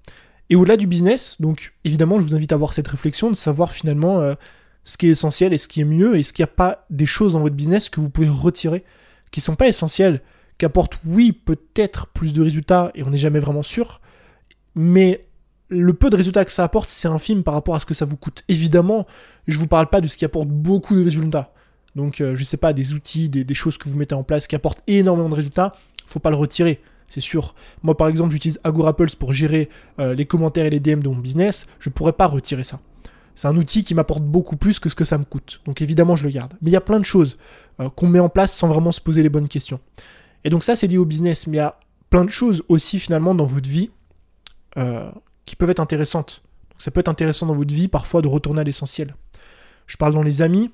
Et 0.49 0.55
au-delà 0.55 0.77
du 0.77 0.88
business, 0.88 1.38
donc 1.39 1.73
évidemment, 1.84 2.19
je 2.19 2.25
vous 2.25 2.36
invite 2.36 2.51
à 2.51 2.55
avoir 2.55 2.73
cette 2.73 2.88
réflexion 2.88 3.29
de 3.29 3.36
savoir 3.36 3.71
finalement 3.71 4.19
euh, 4.19 4.36
ce 4.84 4.97
qui 4.97 5.08
est 5.08 5.12
essentiel 5.12 5.53
et 5.53 5.58
ce 5.58 5.67
qui 5.67 5.81
est 5.81 5.86
mieux, 5.86 6.17
est-ce 6.17 6.34
qu'il 6.34 6.43
n'y 6.43 6.49
a 6.49 6.55
pas 6.55 6.86
des 6.89 7.08
choses 7.08 7.34
dans 7.34 7.39
votre 7.39 7.55
business 7.55 7.89
que 7.89 7.99
vous 7.99 8.10
pouvez 8.10 8.29
retirer, 8.29 8.84
qui 9.31 9.41
sont 9.41 9.55
pas 9.55 9.67
essentielles, 9.67 10.21
qui 10.58 10.65
apportent, 10.65 10.99
oui, 11.05 11.31
peut-être 11.31 12.08
plus 12.08 12.31
de 12.31 12.41
résultats, 12.41 12.91
et 12.95 13.03
on 13.03 13.10
n'est 13.10 13.17
jamais 13.17 13.39
vraiment 13.39 13.63
sûr, 13.63 14.01
mais 14.75 15.25
le 15.69 15.93
peu 15.93 16.10
de 16.10 16.15
résultats 16.15 16.45
que 16.45 16.51
ça 16.51 16.63
apporte, 16.63 16.89
c'est 16.89 17.08
infime 17.08 17.43
par 17.43 17.53
rapport 17.53 17.75
à 17.75 17.79
ce 17.79 17.86
que 17.86 17.93
ça 17.93 18.05
vous 18.05 18.17
coûte. 18.17 18.43
Évidemment, 18.47 19.08
je 19.47 19.58
vous 19.58 19.67
parle 19.67 19.89
pas 19.89 20.01
de 20.01 20.08
ce 20.08 20.17
qui 20.17 20.25
apporte 20.25 20.47
beaucoup 20.47 20.95
de 20.95 21.03
résultats. 21.03 21.53
Donc, 21.95 22.17
je 22.17 22.23
euh, 22.23 22.36
je 22.36 22.43
sais 22.43 22.58
pas, 22.58 22.73
des 22.73 22.93
outils, 22.93 23.29
des, 23.29 23.53
choses 23.55 23.77
que 23.77 23.89
vous 23.89 23.97
mettez 23.97 24.15
en 24.15 24.23
place 24.23 24.47
qui 24.47 24.55
apportent 24.55 24.84
énormément 24.88 25.29
de 25.29 25.36
résultats, 25.36 25.71
faut 26.05 26.19
pas 26.19 26.29
le 26.29 26.36
retirer, 26.36 26.81
c'est 27.08 27.22
sûr. 27.22 27.56
Moi, 27.84 27.96
par 27.96 28.08
exemple, 28.08 28.32
j'utilise 28.32 28.60
AgoraPulse 28.63 29.15
pour 29.15 29.34
gérer 29.34 29.70
euh, 30.00 30.13
les 30.13 30.26
commentaires 30.26 30.65
et 30.65 30.70
les 30.70 30.80
DM 30.80 31.00
de 31.00 31.10
mon 31.10 31.18
business, 31.18 31.65
je 31.80 31.89
pourrais 31.89 32.13
pas 32.13 32.28
retirer 32.28 32.63
ça. 32.63 32.80
C'est 33.36 33.48
un 33.48 33.58
outil 33.58 33.84
qui 33.84 33.94
m'apporte 33.94 34.24
beaucoup 34.24 34.56
plus 34.56 34.80
que 34.80 34.89
ce 34.89 34.96
que 34.96 35.06
ça 35.06 35.18
me 35.18 35.26
coûte. 35.26 35.62
Donc 35.65 35.82
évidemment, 35.82 36.15
je 36.15 36.24
le 36.24 36.30
garde. 36.30 36.54
Mais 36.62 36.72
il 36.72 36.74
y 36.74 36.78
a 36.78 36.82
plein 36.82 37.00
de 37.00 37.06
choses 37.06 37.38
euh, 37.80 37.89
qu'on 37.89 38.08
met 38.08 38.20
en 38.20 38.30
place 38.30 38.56
sans 38.56 38.68
vraiment 38.68 38.91
se 38.91 39.02
poser 39.02 39.24
les 39.24 39.30
bonnes 39.30 39.48
questions. 39.48 39.80
Et 40.44 40.50
donc 40.50 40.63
ça, 40.63 40.76
c'est 40.76 40.88
lié 40.88 40.98
au 40.98 41.06
business. 41.06 41.48
Mais 41.48 41.58
il 41.58 41.60
y 41.60 41.63
a 41.63 41.78
plein 42.10 42.24
de 42.24 42.30
choses 42.30 42.63
aussi 42.70 43.00
finalement 43.00 43.36
dans 43.36 43.46
votre 43.46 43.70
vie 43.70 43.91
euh, 44.78 45.12
qui 45.46 45.56
peuvent 45.56 45.70
être 45.70 45.82
intéressantes. 45.82 46.44
Donc 46.72 46.82
ça 46.82 46.91
peut 46.91 47.02
être 47.02 47.10
intéressant 47.10 47.46
dans 47.46 47.56
votre 47.56 47.74
vie 47.74 47.88
parfois 47.88 48.22
de 48.22 48.28
retourner 48.28 48.62
à 48.62 48.63
l'essentiel. 48.63 49.15
Je 49.86 49.98
parle 49.98 50.13
dans 50.13 50.24
les 50.24 50.41
amis, 50.41 50.72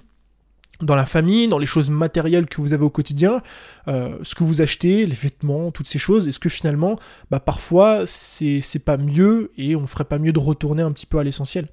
dans 0.82 0.96
la 0.96 1.06
famille, 1.06 1.48
dans 1.48 1.60
les 1.60 1.66
choses 1.66 1.90
matérielles 1.90 2.48
que 2.48 2.62
vous 2.62 2.74
avez 2.74 2.84
au 2.84 2.90
quotidien, 2.90 3.42
euh, 3.88 4.18
ce 4.24 4.36
que 4.36 4.44
vous 4.44 4.62
achetez, 4.62 5.06
les 5.06 5.16
vêtements, 5.16 5.72
toutes 5.72 5.88
ces 5.88 6.00
choses, 6.00 6.28
est-ce 6.28 6.40
que 6.40 6.50
finalement, 6.50 6.98
bah 7.30 7.40
parfois, 7.40 8.04
c'est 8.06 8.84
pas 8.84 8.98
mieux 8.98 9.52
et 9.58 9.76
on 9.76 9.88
ferait 9.88 10.06
pas 10.06 10.20
mieux 10.20 10.34
de 10.34 10.40
retourner 10.40 10.84
un 10.84 10.92
petit 10.92 11.06
peu 11.06 11.18
à 11.18 11.24
l'essentiel? 11.24 11.68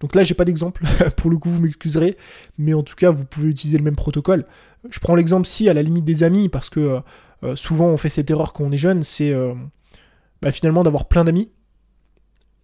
Donc 0.00 0.14
là, 0.14 0.22
j'ai 0.22 0.34
pas 0.34 0.44
d'exemple, 0.44 0.84
pour 1.16 1.30
le 1.30 1.38
coup, 1.38 1.50
vous 1.50 1.60
m'excuserez, 1.60 2.16
mais 2.58 2.74
en 2.74 2.82
tout 2.82 2.96
cas, 2.96 3.10
vous 3.10 3.24
pouvez 3.24 3.48
utiliser 3.48 3.78
le 3.78 3.84
même 3.84 3.96
protocole. 3.96 4.44
Je 4.90 5.00
prends 5.00 5.14
l'exemple 5.14 5.46
si, 5.46 5.68
à 5.68 5.74
la 5.74 5.82
limite 5.82 6.04
des 6.04 6.22
amis, 6.22 6.48
parce 6.48 6.68
que 6.68 6.80
euh, 6.80 7.00
euh, 7.42 7.56
souvent 7.56 7.86
on 7.86 7.96
fait 7.96 8.10
cette 8.10 8.30
erreur 8.30 8.52
quand 8.52 8.64
on 8.64 8.72
est 8.72 8.78
jeune, 8.78 9.02
c'est 9.02 9.32
euh, 9.32 9.54
bah, 10.42 10.52
finalement 10.52 10.82
d'avoir 10.82 11.08
plein 11.08 11.24
d'amis, 11.24 11.50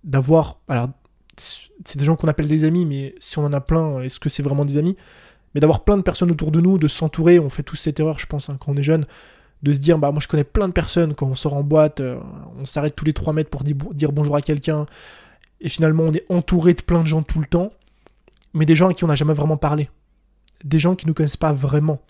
d'avoir, 0.04 0.60
alors 0.68 0.88
c'est 1.36 1.98
des 1.98 2.04
gens 2.04 2.16
qu'on 2.16 2.28
appelle 2.28 2.48
des 2.48 2.64
amis, 2.64 2.84
mais 2.84 3.14
si 3.20 3.38
on 3.38 3.44
en 3.44 3.52
a 3.52 3.60
plein, 3.60 4.02
est-ce 4.02 4.20
que 4.20 4.28
c'est 4.28 4.42
vraiment 4.42 4.66
des 4.66 4.76
amis? 4.76 4.96
Mais 5.54 5.60
d'avoir 5.60 5.84
plein 5.84 5.96
de 5.96 6.02
personnes 6.02 6.30
autour 6.30 6.50
de 6.50 6.60
nous, 6.60 6.78
de 6.78 6.88
s'entourer, 6.88 7.38
on 7.38 7.50
fait 7.50 7.62
tous 7.62 7.76
cette 7.76 7.98
erreur, 8.00 8.18
je 8.18 8.26
pense, 8.26 8.50
hein, 8.50 8.56
quand 8.58 8.72
on 8.72 8.76
est 8.76 8.82
jeune, 8.82 9.06
de 9.62 9.74
se 9.74 9.78
dire, 9.78 9.98
bah 9.98 10.10
moi 10.10 10.20
je 10.20 10.28
connais 10.28 10.44
plein 10.44 10.68
de 10.68 10.72
personnes, 10.72 11.14
quand 11.14 11.26
on 11.26 11.34
sort 11.34 11.54
en 11.54 11.62
boîte, 11.62 12.00
on 12.58 12.64
s'arrête 12.64 12.96
tous 12.96 13.04
les 13.04 13.12
3 13.12 13.32
mètres 13.32 13.50
pour 13.50 13.62
dire 13.62 14.12
bonjour 14.12 14.36
à 14.36 14.42
quelqu'un, 14.42 14.86
et 15.60 15.68
finalement 15.68 16.04
on 16.04 16.12
est 16.12 16.24
entouré 16.30 16.72
de 16.72 16.82
plein 16.82 17.02
de 17.02 17.06
gens 17.06 17.22
tout 17.22 17.40
le 17.40 17.46
temps, 17.46 17.70
mais 18.54 18.64
des 18.64 18.74
gens 18.74 18.88
à 18.88 18.94
qui 18.94 19.04
on 19.04 19.08
n'a 19.08 19.16
jamais 19.16 19.34
vraiment 19.34 19.56
parlé. 19.56 19.90
Des 20.64 20.78
gens 20.78 20.94
qui 20.94 21.06
ne 21.06 21.10
nous 21.10 21.14
connaissent 21.14 21.36
pas 21.36 21.52
vraiment. 21.52 22.00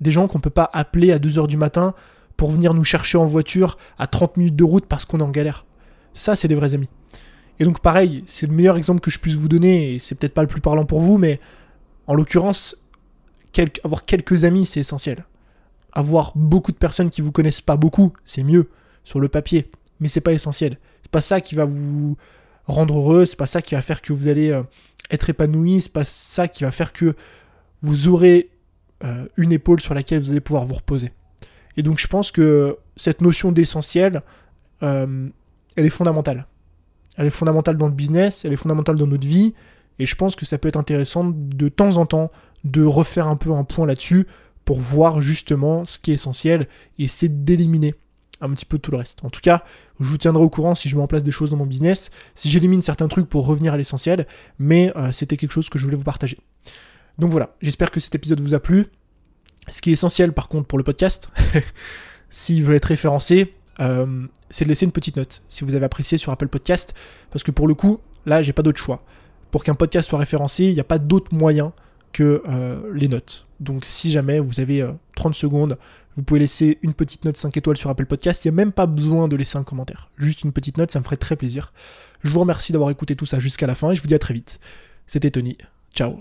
Des 0.00 0.10
gens 0.10 0.26
qu'on 0.26 0.38
ne 0.38 0.42
peut 0.42 0.50
pas 0.50 0.68
appeler 0.72 1.12
à 1.12 1.18
2h 1.18 1.46
du 1.46 1.56
matin 1.56 1.94
pour 2.36 2.50
venir 2.50 2.74
nous 2.74 2.84
chercher 2.84 3.18
en 3.18 3.26
voiture 3.26 3.76
à 3.98 4.06
30 4.06 4.36
minutes 4.36 4.56
de 4.56 4.64
route 4.64 4.86
parce 4.86 5.04
qu'on 5.04 5.20
est 5.20 5.22
en 5.22 5.30
galère. 5.30 5.66
Ça, 6.14 6.36
c'est 6.36 6.48
des 6.48 6.54
vrais 6.54 6.74
amis. 6.74 6.88
Et 7.58 7.64
donc 7.64 7.80
pareil, 7.80 8.22
c'est 8.26 8.46
le 8.46 8.54
meilleur 8.54 8.76
exemple 8.76 9.00
que 9.00 9.10
je 9.10 9.18
puisse 9.18 9.36
vous 9.36 9.48
donner, 9.48 9.94
et 9.94 9.98
c'est 9.98 10.14
peut-être 10.14 10.34
pas 10.34 10.42
le 10.42 10.48
plus 10.48 10.62
parlant 10.62 10.86
pour 10.86 11.00
vous, 11.00 11.18
mais 11.18 11.40
en 12.10 12.14
l'occurrence, 12.14 12.76
avoir 13.84 14.04
quelques 14.04 14.42
amis, 14.42 14.66
c'est 14.66 14.80
essentiel. 14.80 15.24
Avoir 15.92 16.32
beaucoup 16.34 16.72
de 16.72 16.76
personnes 16.76 17.08
qui 17.08 17.20
vous 17.20 17.30
connaissent 17.30 17.60
pas 17.60 17.76
beaucoup, 17.76 18.12
c'est 18.24 18.42
mieux 18.42 18.68
sur 19.04 19.20
le 19.20 19.28
papier, 19.28 19.70
mais 20.00 20.08
c'est 20.08 20.20
pas 20.20 20.32
essentiel. 20.32 20.78
C'est 21.02 21.12
pas 21.12 21.20
ça 21.20 21.40
qui 21.40 21.54
va 21.54 21.66
vous 21.66 22.16
rendre 22.64 22.98
heureux, 22.98 23.26
c'est 23.26 23.36
pas 23.36 23.46
ça 23.46 23.62
qui 23.62 23.76
va 23.76 23.82
faire 23.82 24.02
que 24.02 24.12
vous 24.12 24.26
allez 24.26 24.50
euh, 24.50 24.64
être 25.12 25.30
épanoui, 25.30 25.82
c'est 25.82 25.92
pas 25.92 26.04
ça 26.04 26.48
qui 26.48 26.64
va 26.64 26.72
faire 26.72 26.92
que 26.92 27.14
vous 27.80 28.08
aurez 28.08 28.50
euh, 29.04 29.28
une 29.36 29.52
épaule 29.52 29.80
sur 29.80 29.94
laquelle 29.94 30.20
vous 30.20 30.32
allez 30.32 30.40
pouvoir 30.40 30.66
vous 30.66 30.74
reposer. 30.74 31.12
Et 31.76 31.84
donc 31.84 32.00
je 32.00 32.08
pense 32.08 32.32
que 32.32 32.76
cette 32.96 33.20
notion 33.20 33.52
d'essentiel, 33.52 34.22
euh, 34.82 35.28
elle 35.76 35.86
est 35.86 35.90
fondamentale. 35.90 36.48
Elle 37.16 37.26
est 37.26 37.30
fondamentale 37.30 37.76
dans 37.76 37.86
le 37.86 37.94
business, 37.94 38.44
elle 38.44 38.52
est 38.52 38.56
fondamentale 38.56 38.96
dans 38.96 39.06
notre 39.06 39.28
vie, 39.28 39.54
et 40.00 40.06
je 40.06 40.16
pense 40.16 40.34
que 40.34 40.46
ça 40.46 40.58
peut 40.58 40.66
être 40.66 40.78
intéressant 40.78 41.30
de 41.30 41.68
temps 41.68 41.98
en 41.98 42.06
temps 42.06 42.32
de 42.64 42.82
refaire 42.82 43.28
un 43.28 43.36
peu 43.36 43.52
un 43.52 43.64
point 43.64 43.86
là-dessus 43.86 44.26
pour 44.64 44.80
voir 44.80 45.20
justement 45.20 45.84
ce 45.84 45.98
qui 45.98 46.10
est 46.10 46.14
essentiel 46.14 46.68
et 46.98 47.04
essayer 47.04 47.28
d'éliminer 47.28 47.94
un 48.40 48.50
petit 48.54 48.64
peu 48.64 48.78
tout 48.78 48.90
le 48.90 48.96
reste. 48.96 49.22
En 49.24 49.28
tout 49.28 49.42
cas, 49.42 49.62
je 50.00 50.06
vous 50.06 50.16
tiendrai 50.16 50.42
au 50.42 50.48
courant 50.48 50.74
si 50.74 50.88
je 50.88 50.96
mets 50.96 51.02
en 51.02 51.06
place 51.06 51.22
des 51.22 51.32
choses 51.32 51.50
dans 51.50 51.56
mon 51.56 51.66
business, 51.66 52.10
si 52.34 52.48
j'élimine 52.48 52.80
certains 52.80 53.08
trucs 53.08 53.28
pour 53.28 53.44
revenir 53.44 53.74
à 53.74 53.76
l'essentiel, 53.76 54.26
mais 54.58 54.90
euh, 54.96 55.12
c'était 55.12 55.36
quelque 55.36 55.52
chose 55.52 55.68
que 55.68 55.78
je 55.78 55.84
voulais 55.84 55.98
vous 55.98 56.04
partager. 56.04 56.38
Donc 57.18 57.30
voilà, 57.30 57.54
j'espère 57.60 57.90
que 57.90 58.00
cet 58.00 58.14
épisode 58.14 58.40
vous 58.40 58.54
a 58.54 58.60
plu. 58.60 58.86
Ce 59.68 59.82
qui 59.82 59.90
est 59.90 59.92
essentiel 59.92 60.32
par 60.32 60.48
contre 60.48 60.66
pour 60.66 60.78
le 60.78 60.84
podcast, 60.84 61.28
s'il 62.30 62.64
veut 62.64 62.74
être 62.74 62.86
référencé, 62.86 63.52
euh, 63.80 64.26
c'est 64.48 64.64
de 64.64 64.70
laisser 64.70 64.86
une 64.86 64.92
petite 64.92 65.16
note 65.16 65.42
si 65.50 65.64
vous 65.64 65.74
avez 65.74 65.84
apprécié 65.84 66.16
sur 66.16 66.32
Apple 66.32 66.48
Podcast, 66.48 66.94
parce 67.30 67.42
que 67.42 67.50
pour 67.50 67.68
le 67.68 67.74
coup, 67.74 68.00
là, 68.24 68.40
j'ai 68.40 68.54
pas 68.54 68.62
d'autre 68.62 68.78
choix. 68.78 69.04
Pour 69.50 69.64
qu'un 69.64 69.74
podcast 69.74 70.08
soit 70.08 70.18
référencé, 70.18 70.64
il 70.64 70.74
n'y 70.74 70.80
a 70.80 70.84
pas 70.84 70.98
d'autre 70.98 71.34
moyen 71.34 71.72
que 72.12 72.42
euh, 72.48 72.80
les 72.94 73.08
notes. 73.08 73.46
Donc 73.60 73.84
si 73.84 74.10
jamais 74.10 74.40
vous 74.40 74.60
avez 74.60 74.88
30 75.16 75.34
secondes, 75.34 75.78
vous 76.16 76.22
pouvez 76.22 76.40
laisser 76.40 76.78
une 76.82 76.94
petite 76.94 77.24
note 77.24 77.36
5 77.36 77.56
étoiles 77.56 77.76
sur 77.76 77.90
Apple 77.90 78.06
Podcast. 78.06 78.44
Il 78.44 78.48
n'y 78.48 78.54
a 78.54 78.56
même 78.56 78.72
pas 78.72 78.86
besoin 78.86 79.28
de 79.28 79.36
laisser 79.36 79.58
un 79.58 79.64
commentaire. 79.64 80.10
Juste 80.18 80.42
une 80.44 80.52
petite 80.52 80.76
note, 80.76 80.90
ça 80.90 80.98
me 80.98 81.04
ferait 81.04 81.16
très 81.16 81.36
plaisir. 81.36 81.72
Je 82.22 82.30
vous 82.30 82.40
remercie 82.40 82.72
d'avoir 82.72 82.90
écouté 82.90 83.16
tout 83.16 83.26
ça 83.26 83.40
jusqu'à 83.40 83.66
la 83.66 83.74
fin 83.74 83.92
et 83.92 83.94
je 83.94 84.02
vous 84.02 84.08
dis 84.08 84.14
à 84.14 84.18
très 84.18 84.34
vite. 84.34 84.60
C'était 85.06 85.30
Tony. 85.30 85.56
Ciao 85.94 86.20